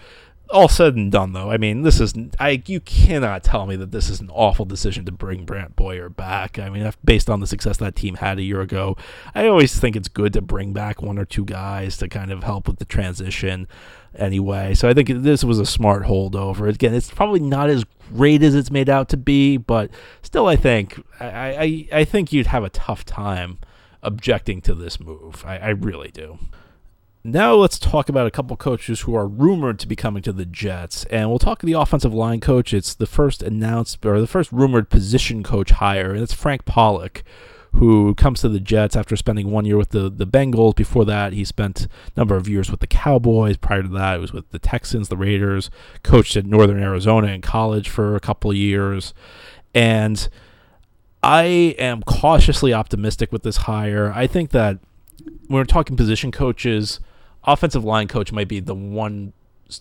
all 0.51 0.67
said 0.67 0.96
and 0.96 1.12
done, 1.12 1.34
though, 1.34 1.51
I 1.51 1.58
mean, 1.58 1.81
this 1.81 2.00
is 2.00 2.13
I 2.39 2.62
you 2.65 2.79
cannot 2.79 3.43
tell 3.43 3.65
me 3.65 3.75
that 3.77 3.91
this 3.91 4.10
is 4.10 4.20
an 4.20 4.29
awful 4.31 4.65
decision 4.65 5.05
to 5.05 5.12
bring 5.12 5.46
Brant 5.46 5.75
Boyer 5.75 6.10
back. 6.10 6.60
I 6.60 6.70
mean, 6.70 6.91
based 7.03 7.29
on 7.29 7.39
the 7.39 7.48
success 7.48 7.77
that 7.77 7.96
team 7.96 8.15
had 8.15 8.38
a 8.38 8.43
year 8.43 8.62
ago, 8.62 8.98
I 9.34 9.48
always 9.48 9.79
think 9.79 9.96
it's 9.96 10.08
good 10.08 10.34
to 10.34 10.41
bring 10.41 10.74
back 10.74 11.01
one 11.01 11.17
or 11.17 11.25
two 11.25 11.46
guys 11.46 11.98
to 11.98 12.08
kind 12.08 12.31
of 12.31 12.43
help 12.43 12.67
with 12.67 12.79
the 12.79 12.86
transition. 12.86 13.67
Anyway, 14.15 14.74
so 14.74 14.89
I 14.89 14.93
think 14.93 15.10
this 15.10 15.43
was 15.43 15.60
a 15.60 15.65
smart 15.65 16.03
holdover. 16.03 16.67
Again, 16.67 16.93
it's 16.93 17.10
probably 17.10 17.39
not 17.39 17.70
as 17.70 17.86
great 18.13 18.43
as 18.43 18.53
it's 18.53 18.70
made 18.70 18.89
out 18.89 19.08
to 19.10 19.17
be, 19.17 19.58
but 19.58 19.89
still, 20.22 20.48
I 20.48 20.55
think 20.55 21.01
I 21.20 21.88
I, 21.91 22.00
I 22.00 22.03
think 22.05 22.34
you'd 22.34 22.48
have 22.48 22.63
a 22.63 22.70
tough 22.70 23.05
time 23.05 23.60
objecting 24.03 24.62
to 24.62 24.75
this 24.75 25.00
move. 25.00 25.43
I, 25.46 25.58
I 25.58 25.70
really 25.70 26.12
do. 26.12 26.39
Now 27.24 27.54
let's 27.54 27.78
talk 27.78 28.10
about 28.10 28.25
a 28.25 28.32
couple 28.32 28.58
coaches 28.58 29.01
who 29.01 29.13
are 29.13 29.28
rumored 29.28 29.78
to 29.80 29.88
be 29.88 29.96
coming 29.96 30.24
to 30.24 30.34
the 30.34 30.46
Jets, 30.46 31.06
and 31.06 31.30
we'll 31.30 31.38
talk 31.38 31.62
the 31.62 31.74
offensive 31.74 32.16
line 32.16 32.40
coach. 32.40 32.74
It's 32.74 32.96
the 32.96 33.06
first 33.06 33.44
announced 33.44 34.04
or 34.04 34.20
the 34.20 34.25
first 34.25 34.51
rumored 34.51 34.90
position 34.90 35.44
coach 35.44 35.70
hire, 35.70 36.13
and 36.13 36.22
it's 36.24 36.34
Frank 36.34 36.66
Pollack, 36.66 37.24
who 37.74 38.16
comes 38.16 38.42
to 38.42 38.50
the 38.50 38.60
Jets 38.60 38.96
after 38.96 39.16
spending 39.16 39.51
one 39.51 39.66
year 39.66 39.78
with 39.78 39.90
the 39.90 40.10
the 40.10 40.25
Bengals. 40.25 40.75
Before 40.75 41.06
that, 41.06 41.34
he 41.34 41.46
spent 41.46 41.84
a 41.84 41.88
number 42.18 42.36
of 42.36 42.50
years 42.50 42.72
with 42.72 42.80
the 42.80 42.88
Cowboys. 42.88 43.56
Prior 43.56 43.84
to 43.84 43.90
that, 43.90 44.16
he 44.16 44.22
was 44.22 44.34
with 44.34 44.50
the 44.50 44.58
Texans, 44.58 45.10
the 45.10 45.18
Raiders. 45.18 45.70
Coached 46.01 46.36
at 46.36 46.48
Northern 46.48 46.82
Arizona 46.82 47.28
in 47.28 47.42
college 47.42 47.88
for 47.88 48.16
a 48.16 48.20
couple 48.20 48.51
years, 48.51 49.13
and 49.75 50.28
I 51.22 51.44
am 51.78 52.01
cautiously 52.01 52.74
optimistic 52.74 53.32
with 53.32 53.44
this 53.44 53.58
hire. 53.58 54.12
I 54.16 54.25
think 54.25 54.50
that 54.50 54.80
when 55.46 55.60
we're 55.60 55.66
talking 55.66 55.96
position 55.96 56.32
coaches 56.32 57.00
offensive 57.43 57.83
line 57.83 58.07
coach 58.07 58.31
might 58.31 58.48
be 58.48 58.60
the 58.60 58.75
one 58.75 59.33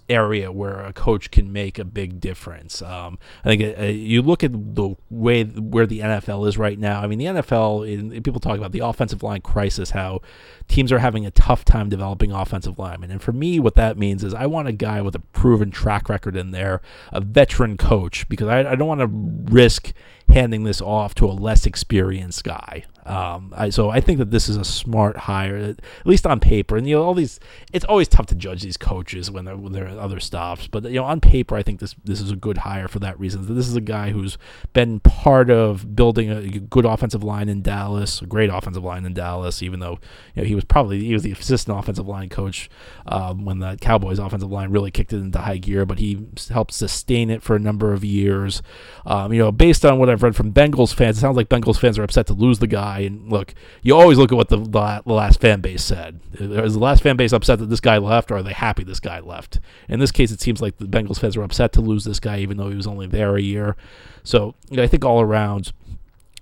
area 0.08 0.52
where 0.52 0.80
a 0.80 0.92
coach 0.92 1.30
can 1.30 1.52
make 1.52 1.78
a 1.78 1.84
big 1.84 2.20
difference. 2.20 2.82
Um, 2.82 3.18
I 3.44 3.48
think 3.48 3.78
uh, 3.78 3.84
you 3.84 4.22
look 4.22 4.44
at 4.44 4.52
the 4.52 4.94
way 5.08 5.44
where 5.44 5.86
the 5.86 6.00
NFL 6.00 6.46
is 6.46 6.58
right 6.58 6.78
now. 6.78 7.00
I 7.00 7.06
mean, 7.06 7.18
the 7.18 7.26
NFL, 7.26 7.90
in, 7.90 8.22
people 8.22 8.40
talk 8.40 8.58
about 8.58 8.72
the 8.72 8.80
offensive 8.80 9.22
line 9.22 9.40
crisis, 9.40 9.90
how 9.90 10.20
teams 10.68 10.92
are 10.92 10.98
having 10.98 11.26
a 11.26 11.30
tough 11.30 11.64
time 11.64 11.88
developing 11.88 12.32
offensive 12.32 12.78
linemen. 12.78 13.10
And 13.10 13.22
for 13.22 13.32
me, 13.32 13.58
what 13.58 13.74
that 13.74 13.98
means 13.98 14.22
is 14.22 14.34
I 14.34 14.46
want 14.46 14.68
a 14.68 14.72
guy 14.72 15.00
with 15.00 15.14
a 15.14 15.20
proven 15.20 15.70
track 15.70 16.08
record 16.08 16.36
in 16.36 16.50
there, 16.50 16.80
a 17.12 17.20
veteran 17.20 17.76
coach, 17.76 18.28
because 18.28 18.48
I, 18.48 18.72
I 18.72 18.74
don't 18.74 18.88
want 18.88 19.00
to 19.00 19.52
risk 19.52 19.92
handing 20.28 20.64
this 20.64 20.80
off 20.80 21.14
to 21.16 21.26
a 21.26 21.32
less 21.32 21.66
experienced 21.66 22.44
guy. 22.44 22.84
Um, 23.10 23.52
I, 23.56 23.70
so 23.70 23.90
I 23.90 24.00
think 24.00 24.18
that 24.18 24.30
this 24.30 24.48
is 24.48 24.56
a 24.56 24.64
smart 24.64 25.16
hire, 25.16 25.56
at 25.56 25.80
least 26.04 26.28
on 26.28 26.38
paper. 26.38 26.76
And 26.76 26.88
you 26.88 26.94
know, 26.94 27.02
all 27.02 27.12
these, 27.12 27.40
it's 27.72 27.84
always 27.86 28.06
tough 28.06 28.26
to 28.26 28.36
judge 28.36 28.62
these 28.62 28.76
coaches 28.76 29.32
when 29.32 29.44
they're 29.44 29.56
when 29.56 29.72
they're 29.72 29.88
at 29.88 29.98
other 29.98 30.20
stops. 30.20 30.68
But 30.68 30.84
you 30.84 30.94
know, 30.94 31.04
on 31.04 31.20
paper, 31.20 31.56
I 31.56 31.64
think 31.64 31.80
this 31.80 31.96
this 32.04 32.20
is 32.20 32.30
a 32.30 32.36
good 32.36 32.58
hire 32.58 32.86
for 32.86 33.00
that 33.00 33.18
reason. 33.18 33.52
This 33.52 33.66
is 33.66 33.74
a 33.74 33.80
guy 33.80 34.10
who's 34.10 34.38
been 34.74 35.00
part 35.00 35.50
of 35.50 35.96
building 35.96 36.30
a 36.30 36.60
good 36.60 36.84
offensive 36.84 37.24
line 37.24 37.48
in 37.48 37.62
Dallas, 37.62 38.22
a 38.22 38.26
great 38.26 38.48
offensive 38.48 38.84
line 38.84 39.04
in 39.04 39.12
Dallas. 39.12 39.60
Even 39.60 39.80
though 39.80 39.98
you 40.36 40.42
know 40.42 40.48
he 40.48 40.54
was 40.54 40.64
probably 40.64 41.00
he 41.00 41.12
was 41.12 41.24
the 41.24 41.32
assistant 41.32 41.76
offensive 41.76 42.06
line 42.06 42.28
coach 42.28 42.70
um, 43.06 43.44
when 43.44 43.58
the 43.58 43.76
Cowboys 43.80 44.20
offensive 44.20 44.52
line 44.52 44.70
really 44.70 44.92
kicked 44.92 45.12
it 45.12 45.16
into 45.16 45.40
high 45.40 45.58
gear, 45.58 45.84
but 45.84 45.98
he 45.98 46.28
helped 46.48 46.72
sustain 46.72 47.28
it 47.28 47.42
for 47.42 47.56
a 47.56 47.60
number 47.60 47.92
of 47.92 48.04
years. 48.04 48.62
Um, 49.04 49.32
you 49.32 49.40
know, 49.40 49.50
based 49.50 49.84
on 49.84 49.98
what 49.98 50.08
I've 50.08 50.22
read 50.22 50.36
from 50.36 50.52
Bengals 50.52 50.94
fans, 50.94 51.18
it 51.18 51.20
sounds 51.20 51.36
like 51.36 51.48
Bengals 51.48 51.80
fans 51.80 51.98
are 51.98 52.04
upset 52.04 52.28
to 52.28 52.34
lose 52.34 52.60
the 52.60 52.68
guy 52.68 52.99
guy. 53.00 53.06
And 53.06 53.30
look, 53.30 53.54
you 53.82 53.96
always 53.96 54.18
look 54.18 54.32
at 54.32 54.36
what 54.36 54.48
the, 54.48 54.58
the, 54.58 55.02
last 55.12 55.40
fan 55.40 55.60
base 55.60 55.82
said. 55.82 56.20
Uh, 56.40 56.62
is 56.62 56.74
the 56.74 56.80
last 56.80 57.02
fan 57.02 57.16
base 57.16 57.32
upset 57.32 57.58
that 57.58 57.66
this 57.66 57.80
guy 57.80 57.98
left, 57.98 58.30
or 58.30 58.36
are 58.36 58.42
they 58.42 58.52
happy 58.52 58.84
this 58.84 59.00
guy 59.00 59.20
left? 59.20 59.60
In 59.88 60.00
this 60.00 60.12
case, 60.12 60.30
it 60.30 60.40
seems 60.40 60.60
like 60.60 60.78
the 60.78 60.86
Bengals 60.86 61.20
fans 61.20 61.36
are 61.36 61.42
upset 61.42 61.72
to 61.72 61.80
lose 61.80 62.04
this 62.04 62.20
guy, 62.20 62.38
even 62.38 62.56
though 62.56 62.68
he 62.68 62.76
was 62.76 62.86
only 62.86 63.06
there 63.06 63.36
a 63.36 63.42
year. 63.42 63.76
So 64.22 64.54
you 64.70 64.76
know, 64.76 64.82
I 64.82 64.86
think 64.86 65.04
all 65.04 65.20
around, 65.20 65.72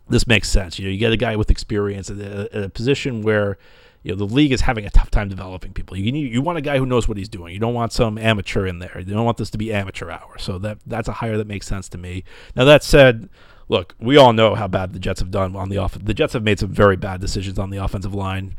this 0.09 0.27
makes 0.27 0.49
sense. 0.49 0.79
You 0.79 0.87
know, 0.87 0.91
you 0.91 0.99
get 0.99 1.13
a 1.13 1.17
guy 1.17 1.37
with 1.37 1.51
experience 1.51 2.11
at 2.11 2.19
a, 2.19 2.49
at 2.55 2.63
a 2.65 2.69
position 2.69 3.23
where 3.23 3.59
you 4.03 4.13
know 4.13 4.17
the 4.17 4.33
league 4.33 4.53
is 4.53 4.63
having 4.63 4.87
a 4.87 4.91
tough 4.91 5.11
time 5.11 5.29
developing 5.29 5.73
people. 5.73 5.97
You 5.97 6.13
need 6.13 6.33
you 6.33 6.41
want 6.41 6.59
a 6.59 6.63
guy 6.63 6.79
who 6.79 6.87
knows 6.87 7.09
what 7.09 7.17
he's 7.17 7.29
doing. 7.29 7.53
You 7.53 7.61
don't 7.61 7.75
want 7.75 7.93
some 7.93 8.17
amateur 8.17 8.67
in 8.67 8.79
there. 8.79 8.99
You 8.99 9.15
don't 9.15 9.25
want 9.25 9.37
this 9.37 9.51
to 9.51 9.59
be 9.59 9.73
amateur 9.73 10.11
hour. 10.11 10.39
So 10.39 10.59
that 10.59 10.79
that's 10.87 11.09
a 11.09 11.13
hire 11.13 11.37
that 11.37 11.47
makes 11.47 11.67
sense 11.67 11.89
to 11.91 11.99
me. 11.99 12.25
Now 12.55 12.65
that 12.65 12.83
said, 12.83 13.29
look, 13.69 13.95
we 13.99 14.17
all 14.17 14.33
know 14.33 14.55
how 14.55 14.69
bad 14.69 14.93
the 14.93 14.99
Jets 14.99 15.21
have 15.21 15.31
done 15.31 15.57
on 15.57 15.69
the 15.69 15.79
off. 15.79 15.99
The 15.99 16.15
Jets 16.15 16.33
have 16.33 16.43
made 16.43 16.59
some 16.59 16.71
very 16.71 16.97
bad 16.97 17.21
decisions 17.21 17.59
on 17.59 17.71
the 17.71 17.79
offensive 17.79 18.15
line. 18.15 18.55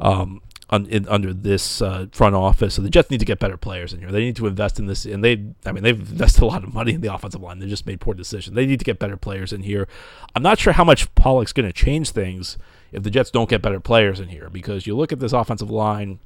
Um, 0.00 0.42
in, 0.72 1.06
under 1.08 1.32
this 1.32 1.80
uh, 1.80 2.06
front 2.10 2.34
office, 2.34 2.74
so 2.74 2.82
the 2.82 2.90
Jets 2.90 3.08
need 3.08 3.20
to 3.20 3.26
get 3.26 3.38
better 3.38 3.56
players 3.56 3.92
in 3.92 4.00
here. 4.00 4.10
They 4.10 4.24
need 4.24 4.34
to 4.36 4.46
invest 4.48 4.80
in 4.80 4.86
this, 4.86 5.04
and 5.04 5.22
they, 5.22 5.44
I 5.64 5.70
mean, 5.70 5.84
they've 5.84 6.00
invested 6.00 6.42
a 6.42 6.46
lot 6.46 6.64
of 6.64 6.74
money 6.74 6.94
in 6.94 7.00
the 7.00 7.14
offensive 7.14 7.40
line. 7.40 7.60
They 7.60 7.68
just 7.68 7.86
made 7.86 8.00
poor 8.00 8.14
decisions. 8.14 8.56
They 8.56 8.66
need 8.66 8.80
to 8.80 8.84
get 8.84 8.98
better 8.98 9.16
players 9.16 9.52
in 9.52 9.62
here. 9.62 9.86
I'm 10.34 10.42
not 10.42 10.58
sure 10.58 10.72
how 10.72 10.82
much 10.82 11.14
Pollack's 11.14 11.52
going 11.52 11.68
to 11.68 11.72
change 11.72 12.10
things 12.10 12.58
if 12.90 13.04
the 13.04 13.10
Jets 13.10 13.30
don't 13.30 13.48
get 13.48 13.62
better 13.62 13.78
players 13.78 14.18
in 14.18 14.28
here, 14.28 14.50
because 14.50 14.84
you 14.84 14.96
look 14.96 15.12
at 15.12 15.20
this 15.20 15.32
offensive 15.32 15.70
line 15.70 16.18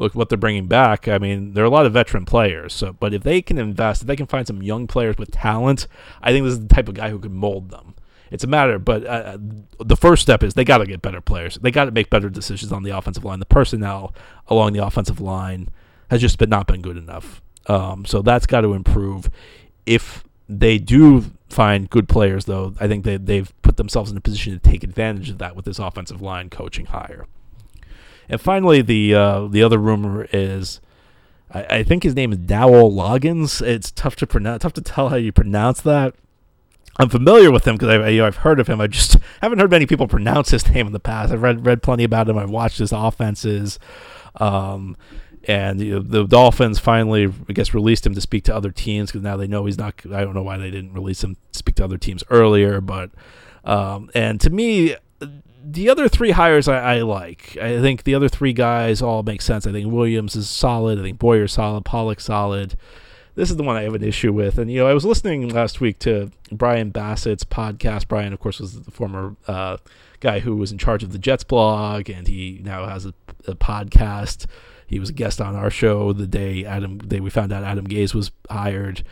look 0.00 0.14
what 0.14 0.30
they're 0.30 0.38
bringing 0.38 0.66
back. 0.66 1.06
I 1.06 1.18
mean, 1.18 1.52
there 1.52 1.62
are 1.62 1.66
a 1.66 1.70
lot 1.70 1.86
of 1.86 1.92
veteran 1.92 2.24
players. 2.24 2.72
So, 2.72 2.94
but 2.94 3.12
if 3.12 3.22
they 3.22 3.42
can 3.42 3.58
invest, 3.58 4.02
if 4.02 4.08
they 4.08 4.16
can 4.16 4.26
find 4.26 4.46
some 4.46 4.62
young 4.62 4.86
players 4.86 5.18
with 5.18 5.30
talent, 5.30 5.86
I 6.22 6.32
think 6.32 6.44
this 6.44 6.54
is 6.54 6.60
the 6.60 6.74
type 6.74 6.88
of 6.88 6.94
guy 6.94 7.10
who 7.10 7.18
can 7.18 7.34
mold 7.34 7.70
them. 7.70 7.94
It's 8.30 8.44
a 8.44 8.46
matter, 8.46 8.78
but 8.78 9.04
uh, 9.04 9.08
uh 9.08 9.38
the 9.78 9.96
first 9.96 10.22
step 10.22 10.42
is 10.42 10.54
they 10.54 10.64
got 10.64 10.78
to 10.78 10.86
get 10.86 11.02
better 11.02 11.20
players. 11.20 11.56
They 11.56 11.70
got 11.70 11.84
to 11.84 11.90
make 11.90 12.10
better 12.10 12.30
decisions 12.30 12.72
on 12.72 12.82
the 12.82 12.96
offensive 12.96 13.24
line. 13.24 13.40
The 13.40 13.46
personnel 13.46 14.14
along 14.46 14.72
the 14.72 14.84
offensive 14.84 15.20
line 15.20 15.68
has 16.10 16.20
just 16.20 16.38
been 16.38 16.48
not 16.48 16.66
been 16.66 16.80
good 16.80 16.96
enough. 16.96 17.42
Um, 17.66 18.04
so 18.04 18.22
that's 18.22 18.46
got 18.46 18.62
to 18.62 18.72
improve. 18.72 19.28
If 19.84 20.24
they 20.48 20.78
do 20.78 21.24
find 21.48 21.90
good 21.90 22.08
players, 22.08 22.44
though, 22.46 22.74
I 22.80 22.88
think 22.88 23.04
they 23.04 23.16
they've 23.16 23.52
put 23.62 23.76
themselves 23.76 24.10
in 24.10 24.16
a 24.16 24.20
position 24.20 24.52
to 24.52 24.58
take 24.58 24.84
advantage 24.84 25.28
of 25.28 25.38
that 25.38 25.56
with 25.56 25.64
this 25.64 25.78
offensive 25.78 26.22
line 26.22 26.48
coaching 26.48 26.86
hire. 26.86 27.26
And 28.30 28.40
finally, 28.40 28.80
the 28.80 29.14
uh, 29.14 29.46
the 29.48 29.62
other 29.62 29.76
rumor 29.76 30.28
is, 30.32 30.80
I, 31.50 31.64
I, 31.64 31.82
think 31.82 32.04
his 32.04 32.14
name 32.14 32.30
is 32.30 32.38
Dowell 32.38 32.92
Loggains. 32.92 33.60
It's 33.60 33.90
tough 33.90 34.14
to 34.16 34.26
pronounce, 34.26 34.62
tough 34.62 34.72
to 34.74 34.80
tell 34.80 35.08
how 35.08 35.16
you 35.16 35.32
pronounce 35.32 35.80
that. 35.80 36.14
I'm 36.96 37.08
familiar 37.08 37.50
with 37.50 37.66
him 37.66 37.76
because 37.76 37.88
I've 37.88 38.36
heard 38.36 38.60
of 38.60 38.68
him. 38.68 38.80
I 38.80 38.86
just 38.86 39.16
haven't 39.42 39.58
heard 39.58 39.70
many 39.70 39.84
people 39.84 40.06
pronounce 40.06 40.50
his 40.50 40.68
name 40.68 40.86
in 40.86 40.92
the 40.92 41.00
past. 41.00 41.32
I've 41.32 41.42
read 41.42 41.66
read 41.66 41.82
plenty 41.82 42.04
about 42.04 42.28
him. 42.28 42.38
I've 42.38 42.50
watched 42.50 42.78
his 42.78 42.92
offenses. 42.92 43.80
Um, 44.36 44.96
and 45.48 45.80
you 45.80 45.94
know, 45.94 46.00
the 46.00 46.24
Dolphins 46.24 46.78
finally, 46.78 47.32
I 47.48 47.52
guess, 47.52 47.74
released 47.74 48.06
him 48.06 48.14
to 48.14 48.20
speak 48.20 48.44
to 48.44 48.54
other 48.54 48.70
teams 48.70 49.10
because 49.10 49.22
now 49.22 49.36
they 49.36 49.48
know 49.48 49.66
he's 49.66 49.78
not. 49.78 49.94
I 50.06 50.24
don't 50.24 50.34
know 50.34 50.42
why 50.42 50.56
they 50.56 50.70
didn't 50.70 50.92
release 50.92 51.24
him 51.24 51.34
to 51.34 51.58
speak 51.58 51.74
to 51.76 51.84
other 51.84 51.98
teams 51.98 52.22
earlier, 52.30 52.80
but 52.80 53.10
um, 53.64 54.10
and 54.14 54.40
to 54.40 54.50
me, 54.50 54.94
the 55.64 55.88
other 55.88 56.08
three 56.08 56.30
hires 56.30 56.68
I, 56.68 56.96
I, 56.96 57.02
like. 57.02 57.56
I 57.60 57.80
think 57.80 58.04
the 58.04 58.14
other 58.14 58.28
three 58.28 58.52
guys 58.52 59.02
all 59.02 59.22
make 59.22 59.42
sense. 59.42 59.66
I 59.66 59.72
think 59.72 59.92
Williams 59.92 60.36
is 60.36 60.48
solid. 60.48 60.98
I 60.98 61.02
think 61.02 61.18
Boyer's 61.18 61.52
solid. 61.52 61.84
Pollack 61.84 62.20
solid. 62.20 62.76
This 63.34 63.50
is 63.50 63.56
the 63.56 63.62
one 63.62 63.76
I 63.76 63.82
have 63.82 63.94
an 63.94 64.02
issue 64.02 64.32
with. 64.32 64.58
And 64.58 64.70
you 64.70 64.78
know, 64.78 64.86
I 64.86 64.94
was 64.94 65.04
listening 65.04 65.48
last 65.48 65.80
week 65.80 65.98
to 66.00 66.30
Brian 66.50 66.90
Bassett's 66.90 67.44
podcast. 67.44 68.08
Brian, 68.08 68.32
of 68.32 68.40
course, 68.40 68.60
was 68.60 68.80
the 68.80 68.90
former 68.90 69.36
uh, 69.46 69.76
guy 70.20 70.40
who 70.40 70.56
was 70.56 70.72
in 70.72 70.78
charge 70.78 71.02
of 71.02 71.12
the 71.12 71.18
Jets 71.18 71.44
blog, 71.44 72.10
and 72.10 72.26
he 72.26 72.60
now 72.62 72.86
has 72.86 73.06
a, 73.06 73.14
a 73.46 73.54
podcast. 73.54 74.46
He 74.86 74.98
was 74.98 75.10
a 75.10 75.14
guest 75.14 75.40
on 75.40 75.54
our 75.54 75.70
show 75.70 76.12
the 76.12 76.26
day 76.26 76.64
Adam 76.64 76.98
day 76.98 77.20
we 77.20 77.30
found 77.30 77.52
out 77.52 77.62
Adam 77.62 77.86
Gase 77.86 78.12
was 78.12 78.32
hired 78.50 79.04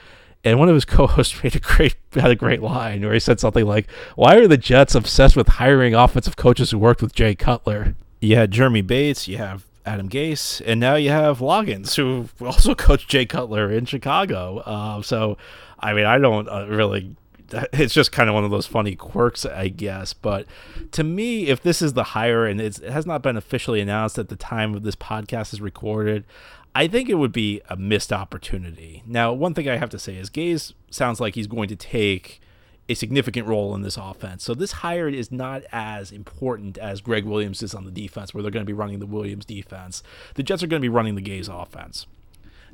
and 0.45 0.59
one 0.59 0.69
of 0.69 0.75
his 0.75 0.85
co-hosts 0.87 1.43
made 1.43 1.57
a 1.57 1.61
great 1.61 1.97
had 2.15 2.31
a 2.31 2.37
great 2.37 2.63
line 2.63 3.03
where 3.03 3.15
he 3.15 3.21
said 3.21 3.41
something 3.41 3.67
like, 3.67 3.91
"Why 4.17 4.37
are 4.37 4.49
the 4.49 4.57
Jets 4.57 4.95
obsessed 4.95 5.37
with 5.37 5.49
hiring 5.49 5.95
offensive 5.95 6.37
coaches 6.37 6.71
who 6.71 6.79
worked 6.79 7.03
with 7.03 7.15
Jay 7.15 7.35
Cutler?" 7.35 7.95
You 8.21 8.37
had 8.37 8.51
Jeremy 8.51 8.83
Bates, 8.83 9.29
you 9.29 9.39
have 9.39 9.65
Adam 9.89 10.09
Gase, 10.09 10.61
and 10.67 10.81
now 10.81 10.97
you 10.97 11.11
have 11.11 11.39
Loggains, 11.39 11.95
who 11.97 12.29
also 12.45 12.75
coached 12.75 13.09
Jay 13.09 13.27
Cutler 13.27 13.71
in 13.71 13.87
Chicago. 13.87 14.59
Uh, 14.59 15.03
so, 15.03 15.39
I 15.81 15.93
mean, 15.93 16.05
I 16.05 16.19
don't 16.19 16.49
uh, 16.49 16.67
really. 16.69 17.17
It's 17.73 17.95
just 17.95 18.13
kind 18.13 18.29
of 18.29 18.35
one 18.35 18.45
of 18.45 18.51
those 18.51 18.67
funny 18.67 18.95
quirks, 18.95 19.47
I 19.47 19.69
guess. 19.69 20.13
But 20.13 20.45
to 20.93 21.03
me, 21.03 21.47
if 21.47 21.63
this 21.63 21.81
is 21.81 21.95
the 21.95 22.05
hire 22.05 22.45
and 22.45 22.61
it 22.61 22.77
has 22.77 23.07
not 23.07 23.23
been 23.23 23.39
officially 23.39 23.81
announced 23.81 24.19
at 24.19 24.29
the 24.29 24.37
time 24.37 24.75
of 24.75 24.83
this 24.83 24.95
podcast 24.95 25.55
is 25.55 25.61
recorded, 25.63 26.27
I 26.75 26.87
think 26.87 27.09
it 27.09 27.15
would 27.15 27.33
be 27.33 27.61
a 27.69 27.77
missed 27.77 28.13
opportunity. 28.13 29.03
Now, 29.07 29.33
one 29.33 29.55
thing 29.55 29.69
I 29.69 29.77
have 29.77 29.91
to 29.91 29.99
say 29.99 30.17
is 30.17 30.31
Gase 30.31 30.73
sounds 30.91 31.21
like 31.21 31.35
he's 31.35 31.47
going 31.47 31.69
to 31.69 31.77
take 31.77 32.41
a 32.89 32.95
significant 32.95 33.47
role 33.47 33.75
in 33.75 33.83
this 33.83 33.97
offense. 33.97 34.43
So 34.45 34.55
this 34.55 34.73
hire 34.73 35.09
is 35.09 35.31
not 35.31 35.63
as 35.73 36.11
important 36.11 36.79
as 36.79 37.01
Gregg 37.01 37.25
Williams 37.25 37.63
is 37.63 37.75
on 37.75 37.85
the 37.85 37.91
defense, 37.91 38.33
where 38.33 38.43
they're 38.43 38.51
going 38.51 38.65
to 38.65 38.71
be 38.71 38.73
running 38.73 38.99
the 38.99 39.07
Williams 39.07 39.45
defense. 39.45 40.03
The 40.35 40.43
Jets 40.43 40.63
are 40.63 40.67
going 40.67 40.81
to 40.81 40.85
be 40.85 40.89
running 40.89 41.15
the 41.15 41.23
Gase 41.23 41.49
offense. 41.49 42.07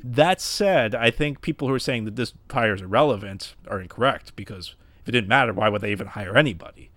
That 0.02 0.40
said, 0.40 0.94
I 0.94 1.10
think 1.10 1.40
people 1.40 1.68
who 1.68 1.74
are 1.74 1.80
saying 1.80 2.04
that 2.04 2.16
this 2.16 2.34
hire 2.50 2.74
is 2.74 2.82
irrelevant 2.82 3.54
are 3.68 3.80
incorrect 3.80 4.36
because 4.36 4.76
if 5.02 5.08
it 5.08 5.12
didn't 5.12 5.28
matter, 5.28 5.52
why 5.52 5.68
would 5.68 5.80
they 5.80 5.92
even 5.92 6.08
hire 6.08 6.36
anybody? 6.36 6.90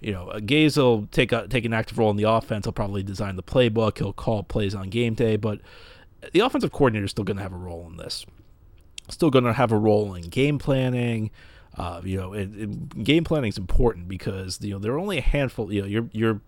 You 0.00 0.12
know, 0.12 0.30
Gase 0.36 0.76
will 0.76 1.06
take 1.10 1.32
a, 1.32 1.48
take 1.48 1.64
an 1.64 1.72
active 1.72 1.98
role 1.98 2.10
in 2.10 2.16
the 2.16 2.30
offense. 2.30 2.66
He'll 2.66 2.72
probably 2.72 3.02
design 3.02 3.36
the 3.36 3.42
playbook. 3.42 3.98
He'll 3.98 4.12
call 4.12 4.42
plays 4.42 4.74
on 4.74 4.90
game 4.90 5.14
day, 5.14 5.36
but 5.36 5.60
the 6.32 6.40
offensive 6.40 6.72
coordinator 6.72 7.04
is 7.04 7.10
still 7.10 7.24
going 7.24 7.36
to 7.36 7.42
have 7.42 7.52
a 7.52 7.56
role 7.56 7.86
in 7.86 7.96
this. 7.96 8.26
Still 9.08 9.30
going 9.30 9.44
to 9.44 9.52
have 9.52 9.72
a 9.72 9.76
role 9.76 10.14
in 10.14 10.28
game 10.28 10.58
planning. 10.58 11.30
Uh, 11.76 12.00
you 12.04 12.16
know, 12.16 12.32
it, 12.32 12.50
it, 12.54 13.04
game 13.04 13.24
planning 13.24 13.48
is 13.48 13.58
important 13.58 14.08
because 14.08 14.60
you 14.60 14.72
know 14.72 14.78
there 14.78 14.92
are 14.92 14.98
only 14.98 15.18
a 15.18 15.22
handful. 15.22 15.72
You 15.72 15.82
know, 15.82 15.88
your 15.88 16.08
your 16.12 16.40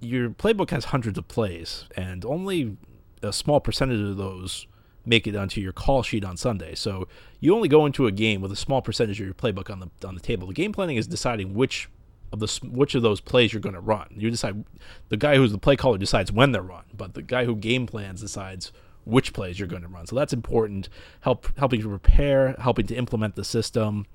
your 0.00 0.30
playbook 0.30 0.70
has 0.70 0.86
hundreds 0.86 1.18
of 1.18 1.28
plays, 1.28 1.84
and 1.96 2.24
only 2.24 2.76
a 3.22 3.32
small 3.32 3.60
percentage 3.60 4.00
of 4.00 4.16
those 4.16 4.66
make 5.06 5.26
it 5.26 5.34
onto 5.34 5.60
your 5.60 5.72
call 5.72 6.02
sheet 6.02 6.24
on 6.24 6.36
Sunday. 6.36 6.74
So 6.74 7.08
you 7.40 7.54
only 7.54 7.68
go 7.68 7.86
into 7.86 8.06
a 8.06 8.12
game 8.12 8.40
with 8.40 8.52
a 8.52 8.56
small 8.56 8.82
percentage 8.82 9.20
of 9.20 9.26
your 9.26 9.34
playbook 9.34 9.70
on 9.70 9.80
the 9.80 10.06
on 10.06 10.14
the 10.14 10.20
table. 10.20 10.46
The 10.46 10.54
game 10.54 10.72
planning 10.72 10.96
is 10.96 11.06
deciding 11.06 11.54
which 11.54 11.88
of 12.32 12.40
the 12.40 12.60
which 12.64 12.94
of 12.94 13.02
those 13.02 13.20
plays 13.20 13.52
you're 13.52 13.60
going 13.60 13.74
to 13.74 13.80
run. 13.80 14.06
You 14.10 14.30
decide. 14.30 14.64
The 15.08 15.16
guy 15.16 15.36
who's 15.36 15.52
the 15.52 15.58
play 15.58 15.76
caller 15.76 15.98
decides 15.98 16.30
when 16.30 16.52
they're 16.52 16.62
run, 16.62 16.84
but 16.96 17.14
the 17.14 17.22
guy 17.22 17.44
who 17.44 17.56
game 17.56 17.86
plans 17.86 18.20
decides 18.20 18.72
which 19.04 19.32
plays 19.32 19.58
you're 19.58 19.68
going 19.68 19.82
to 19.82 19.88
run. 19.88 20.06
So 20.06 20.16
that's 20.16 20.32
important. 20.32 20.88
Help 21.20 21.56
helping 21.58 21.80
to 21.82 21.88
prepare, 21.88 22.54
helping 22.58 22.86
to 22.88 22.94
implement 22.94 23.34
the 23.34 23.44
system. 23.44 24.06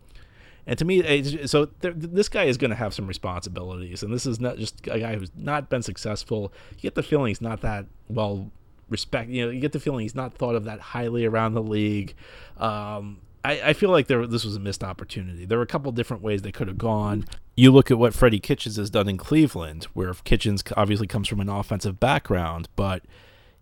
And 0.67 0.79
to 0.79 0.85
me, 0.85 1.45
so 1.45 1.65
this 1.81 2.27
guy 2.27 2.45
is 2.45 2.57
going 2.57 2.71
to 2.71 2.75
have 2.75 2.93
some 2.93 3.05
responsibilities, 3.05 4.01
and 4.01 4.11
this 4.11 4.25
is 4.25 4.39
not 4.39 4.57
just 4.57 4.87
a 4.87 4.99
guy 4.99 5.15
who's 5.15 5.31
not 5.35 5.69
been 5.69 5.83
successful. 5.83 6.51
You 6.71 6.81
get 6.81 6.95
the 6.95 7.03
feeling 7.03 7.27
he's 7.27 7.41
not 7.41 7.61
that 7.61 7.85
well 8.07 8.49
respect. 8.89 9.29
You 9.29 9.45
know, 9.45 9.51
you 9.51 9.59
get 9.59 9.73
the 9.73 9.79
feeling 9.79 10.01
he's 10.01 10.15
not 10.15 10.33
thought 10.33 10.55
of 10.55 10.63
that 10.63 10.79
highly 10.79 11.25
around 11.25 11.53
the 11.53 11.61
league. 11.61 12.15
Um, 12.57 13.21
I, 13.43 13.61
I 13.61 13.73
feel 13.73 13.91
like 13.91 14.07
there 14.07 14.25
this 14.25 14.43
was 14.43 14.55
a 14.55 14.59
missed 14.59 14.83
opportunity. 14.83 15.45
There 15.45 15.59
were 15.59 15.63
a 15.63 15.67
couple 15.67 15.91
different 15.91 16.23
ways 16.23 16.41
they 16.41 16.51
could 16.51 16.67
have 16.67 16.79
gone. 16.79 17.25
You 17.55 17.71
look 17.71 17.89
at 17.89 17.97
what 17.97 18.13
Freddie 18.13 18.39
Kitchens 18.39 18.75
has 18.75 18.89
done 18.89 19.07
in 19.07 19.17
Cleveland, 19.17 19.85
where 19.93 20.13
Kitchens 20.13 20.63
obviously 20.75 21.07
comes 21.07 21.27
from 21.27 21.39
an 21.39 21.49
offensive 21.49 21.99
background, 21.99 22.67
but 22.75 23.03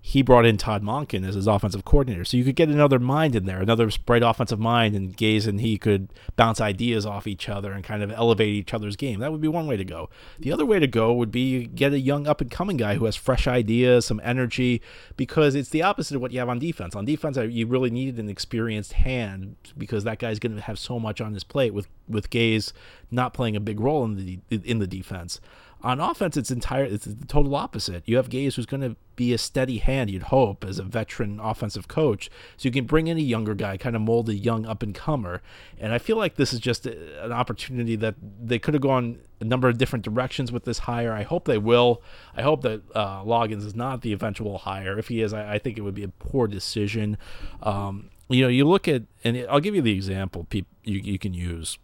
he 0.05 0.21
brought 0.21 0.45
in 0.45 0.57
Todd 0.57 0.83
Monken 0.83 1.25
as 1.25 1.35
his 1.35 1.47
offensive 1.47 1.85
coordinator. 1.85 2.25
So 2.25 2.35
you 2.35 2.43
could 2.43 2.57
get 2.57 2.67
another 2.67 2.99
mind 2.99 3.37
in 3.37 3.45
there, 3.45 3.61
another 3.61 3.89
bright 4.05 4.21
offensive 4.21 4.59
mind, 4.59 4.95
and 4.95 5.15
Gase 5.15 5.47
and 5.47 5.61
he 5.61 5.77
could 5.77 6.09
bounce 6.35 6.59
ideas 6.59 7.05
off 7.05 7.25
each 7.25 7.47
other 7.47 7.71
and 7.71 7.85
kind 7.85 8.03
of 8.03 8.11
elevate 8.11 8.49
each 8.49 8.73
other's 8.73 8.97
game. 8.97 9.21
That 9.21 9.31
would 9.31 9.39
be 9.39 9.47
one 9.47 9.65
way 9.65 9.77
to 9.77 9.85
go. 9.85 10.09
The 10.37 10.51
other 10.51 10.65
way 10.65 10.77
to 10.77 10.87
go 10.87 11.13
would 11.13 11.31
be 11.31 11.67
get 11.67 11.93
a 11.93 11.99
young 11.99 12.27
up 12.27 12.41
and 12.41 12.51
coming 12.51 12.75
guy 12.75 12.95
who 12.95 13.05
has 13.05 13.15
fresh 13.15 13.47
ideas, 13.47 14.05
some 14.05 14.19
energy, 14.25 14.81
because 15.15 15.55
it's 15.55 15.69
the 15.69 15.83
opposite 15.83 16.15
of 16.15 16.21
what 16.21 16.33
you 16.33 16.39
have 16.39 16.49
on 16.49 16.59
defense. 16.59 16.97
On 16.97 17.05
defense, 17.05 17.37
you 17.37 17.65
really 17.65 17.89
needed 17.89 18.19
an 18.19 18.27
experienced 18.27 18.91
hand 18.91 19.55
because 19.77 20.03
that 20.03 20.19
guy's 20.19 20.37
going 20.37 20.53
to 20.53 20.61
have 20.61 20.77
so 20.77 20.99
much 20.99 21.21
on 21.21 21.33
his 21.33 21.45
plate 21.45 21.73
with 21.73 21.87
with 22.09 22.29
Gase 22.29 22.73
not 23.09 23.33
playing 23.33 23.55
a 23.55 23.61
big 23.61 23.79
role 23.79 24.03
in 24.03 24.17
the 24.17 24.39
in 24.49 24.79
the 24.79 24.87
defense. 24.87 25.39
On 25.83 25.99
offense, 25.99 26.37
it's 26.37 26.49
entire 26.49 26.85
it's 26.85 27.03
the 27.03 27.25
total 27.25 27.55
opposite. 27.55 28.03
You 28.05 28.15
have 28.15 28.29
Gase 28.29 28.55
who's 28.55 28.65
going 28.65 28.81
to 28.81 28.95
be 29.15 29.33
a 29.33 29.37
steady 29.37 29.79
hand, 29.79 30.09
you'd 30.09 30.23
hope, 30.23 30.63
as 30.63 30.79
a 30.79 30.83
veteran 30.83 31.39
offensive 31.41 31.87
coach. 31.87 32.29
So 32.55 32.67
you 32.67 32.71
can 32.71 32.85
bring 32.85 33.07
in 33.07 33.17
a 33.17 33.21
younger 33.21 33.53
guy, 33.53 33.75
kind 33.77 33.95
of 33.95 34.01
mold 34.01 34.29
a 34.29 34.35
young 34.35 34.65
up 34.65 34.81
and 34.81 34.95
comer. 34.95 35.41
And 35.77 35.91
I 35.91 35.97
feel 35.97 36.15
like 36.15 36.35
this 36.35 36.53
is 36.53 36.59
just 36.59 36.85
a, 36.85 37.25
an 37.25 37.33
opportunity 37.33 37.97
that 37.97 38.15
they 38.41 38.59
could 38.59 38.73
have 38.73 38.81
gone 38.81 39.19
a 39.41 39.43
number 39.43 39.67
of 39.67 39.77
different 39.77 40.05
directions 40.05 40.51
with 40.51 40.63
this 40.63 40.79
hire. 40.79 41.11
I 41.11 41.23
hope 41.23 41.45
they 41.45 41.57
will. 41.57 42.01
I 42.35 42.43
hope 42.43 42.61
that 42.61 42.81
uh, 42.95 43.21
Loggains 43.23 43.65
is 43.65 43.75
not 43.75 44.01
the 44.01 44.13
eventual 44.13 44.59
hire. 44.59 44.97
If 44.97 45.09
he 45.09 45.21
is, 45.21 45.33
I, 45.33 45.55
I 45.55 45.59
think 45.59 45.77
it 45.77 45.81
would 45.81 45.95
be 45.95 46.03
a 46.03 46.07
poor 46.07 46.47
decision. 46.47 47.17
Um, 47.61 48.09
you 48.29 48.41
know, 48.41 48.47
you 48.47 48.65
look 48.65 48.87
at, 48.87 49.03
and 49.23 49.45
I'll 49.49 49.59
give 49.59 49.75
you 49.75 49.81
the 49.81 49.93
example 49.93 50.47
you, 50.51 50.63
you 50.83 51.19
can 51.19 51.33
use 51.33 51.77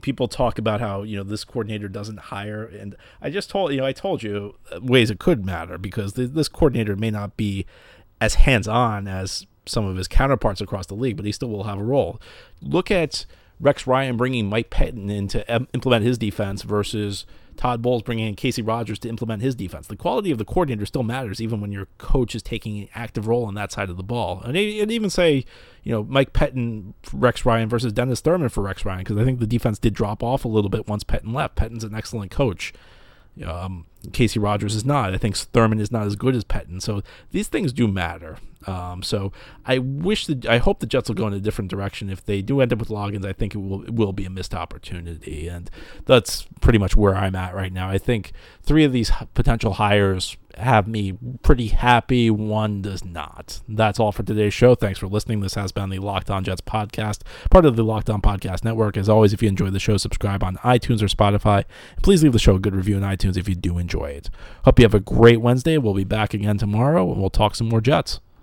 people 0.00 0.28
talk 0.28 0.58
about 0.58 0.80
how 0.80 1.02
you 1.02 1.16
know 1.16 1.22
this 1.22 1.44
coordinator 1.44 1.88
doesn't 1.88 2.18
hire 2.18 2.64
and 2.64 2.96
i 3.20 3.28
just 3.28 3.50
told 3.50 3.72
you 3.72 3.76
know 3.78 3.84
i 3.84 3.92
told 3.92 4.22
you 4.22 4.54
uh, 4.72 4.80
ways 4.80 5.10
it 5.10 5.18
could 5.18 5.44
matter 5.44 5.76
because 5.76 6.14
this 6.14 6.48
coordinator 6.48 6.96
may 6.96 7.10
not 7.10 7.36
be 7.36 7.66
as 8.20 8.34
hands-on 8.34 9.08
as 9.08 9.46
some 9.66 9.84
of 9.84 9.96
his 9.96 10.08
counterparts 10.08 10.60
across 10.60 10.86
the 10.86 10.94
league 10.94 11.16
but 11.16 11.26
he 11.26 11.32
still 11.32 11.48
will 11.48 11.64
have 11.64 11.78
a 11.78 11.84
role. 11.84 12.20
Look 12.60 12.90
at 12.90 13.26
rex 13.60 13.86
ryan 13.86 14.16
bringing 14.16 14.48
mike 14.48 14.70
pettine 14.70 15.10
in 15.10 15.28
to 15.28 15.48
implement 15.72 16.04
his 16.04 16.18
defense 16.18 16.62
versus 16.62 17.26
Todd 17.56 17.82
Bowles 17.82 18.02
bringing 18.02 18.26
in 18.26 18.36
Kacy 18.36 18.66
Rodgers 18.66 18.98
to 19.00 19.08
implement 19.08 19.42
his 19.42 19.54
defense. 19.54 19.86
The 19.86 19.96
quality 19.96 20.30
of 20.30 20.38
the 20.38 20.44
coordinator 20.44 20.86
still 20.86 21.02
matters, 21.02 21.40
even 21.40 21.60
when 21.60 21.72
your 21.72 21.86
coach 21.98 22.34
is 22.34 22.42
taking 22.42 22.78
an 22.80 22.88
active 22.94 23.26
role 23.26 23.44
on 23.44 23.54
that 23.54 23.72
side 23.72 23.90
of 23.90 23.96
the 23.96 24.02
ball. 24.02 24.42
And, 24.44 24.56
even 24.56 25.10
say, 25.10 25.44
you 25.82 25.92
know, 25.92 26.02
Mike 26.04 26.32
Pettine 26.32 26.94
for 27.02 27.16
Rex 27.16 27.44
Ryan 27.44 27.68
versus 27.68 27.92
Dennis 27.92 28.20
Thurman 28.20 28.48
for 28.48 28.62
Rex 28.62 28.84
Ryan, 28.84 29.00
because 29.00 29.18
I 29.18 29.24
think 29.24 29.38
the 29.38 29.46
defense 29.46 29.78
did 29.78 29.94
drop 29.94 30.22
off 30.22 30.44
a 30.44 30.48
little 30.48 30.70
bit 30.70 30.88
once 30.88 31.04
Pettine 31.04 31.34
left. 31.34 31.56
Pettine's 31.56 31.84
an 31.84 31.94
excellent 31.94 32.30
coach. 32.30 32.72
Um, 33.46 33.86
Kacy 34.08 34.42
Rodgers 34.42 34.74
is 34.74 34.84
not. 34.84 35.14
I 35.14 35.18
think 35.18 35.36
Thurman 35.36 35.80
is 35.80 35.92
not 35.92 36.06
as 36.06 36.16
good 36.16 36.34
as 36.34 36.44
Pettine. 36.44 36.80
So 36.80 37.02
these 37.30 37.48
things 37.48 37.72
do 37.72 37.86
matter. 37.86 38.38
Um, 38.66 39.02
so 39.02 39.32
I 39.66 39.78
wish 39.78 40.26
that 40.26 40.46
I 40.46 40.58
hope 40.58 40.80
the 40.80 40.86
Jets 40.86 41.08
will 41.08 41.16
go 41.16 41.26
in 41.26 41.32
a 41.32 41.40
different 41.40 41.70
direction. 41.70 42.10
If 42.10 42.24
they 42.24 42.42
do 42.42 42.60
end 42.60 42.72
up 42.72 42.78
with 42.78 42.88
Loggains, 42.88 43.24
I 43.24 43.32
think 43.32 43.54
it 43.54 43.58
will 43.58 43.82
it 43.84 43.94
will 43.94 44.12
be 44.12 44.24
a 44.24 44.30
missed 44.30 44.54
opportunity, 44.54 45.48
and 45.48 45.70
that's 46.04 46.46
pretty 46.60 46.78
much 46.78 46.96
where 46.96 47.16
I'm 47.16 47.34
at 47.34 47.54
right 47.54 47.72
now. 47.72 47.88
I 47.88 47.98
think 47.98 48.32
three 48.62 48.84
of 48.84 48.92
these 48.92 49.10
potential 49.34 49.74
hires 49.74 50.36
have 50.58 50.86
me 50.86 51.14
pretty 51.42 51.68
happy. 51.68 52.30
One 52.30 52.82
does 52.82 53.04
not. 53.04 53.60
That's 53.68 53.98
all 53.98 54.12
for 54.12 54.22
today's 54.22 54.54
show. 54.54 54.74
Thanks 54.74 54.98
for 54.98 55.06
listening. 55.06 55.40
This 55.40 55.54
has 55.54 55.72
been 55.72 55.90
the 55.90 55.98
Locked 55.98 56.30
On 56.30 56.44
Jets 56.44 56.60
podcast, 56.60 57.22
part 57.50 57.64
of 57.64 57.76
the 57.76 57.84
Locked 57.84 58.10
On 58.10 58.20
Podcast 58.20 58.64
Network. 58.64 58.96
As 58.96 59.08
always, 59.08 59.32
if 59.32 59.42
you 59.42 59.48
enjoy 59.48 59.70
the 59.70 59.80
show, 59.80 59.96
subscribe 59.96 60.44
on 60.44 60.56
iTunes 60.58 61.02
or 61.02 61.06
Spotify. 61.06 61.64
Please 62.02 62.22
leave 62.22 62.32
the 62.32 62.38
show 62.38 62.56
a 62.56 62.60
good 62.60 62.74
review 62.74 62.96
on 62.96 63.02
iTunes 63.02 63.36
if 63.36 63.48
you 63.48 63.54
do 63.54 63.78
enjoy 63.92 64.06
it. 64.06 64.30
Hope 64.64 64.78
you 64.78 64.84
have 64.84 64.94
a 64.94 65.00
great 65.00 65.40
Wednesday. 65.40 65.76
We'll 65.78 65.94
be 65.94 66.04
back 66.04 66.32
again 66.34 66.58
tomorrow 66.58 67.10
and 67.10 67.20
we'll 67.20 67.30
talk 67.30 67.54
some 67.54 67.68
more 67.68 67.80
Jets. 67.80 68.20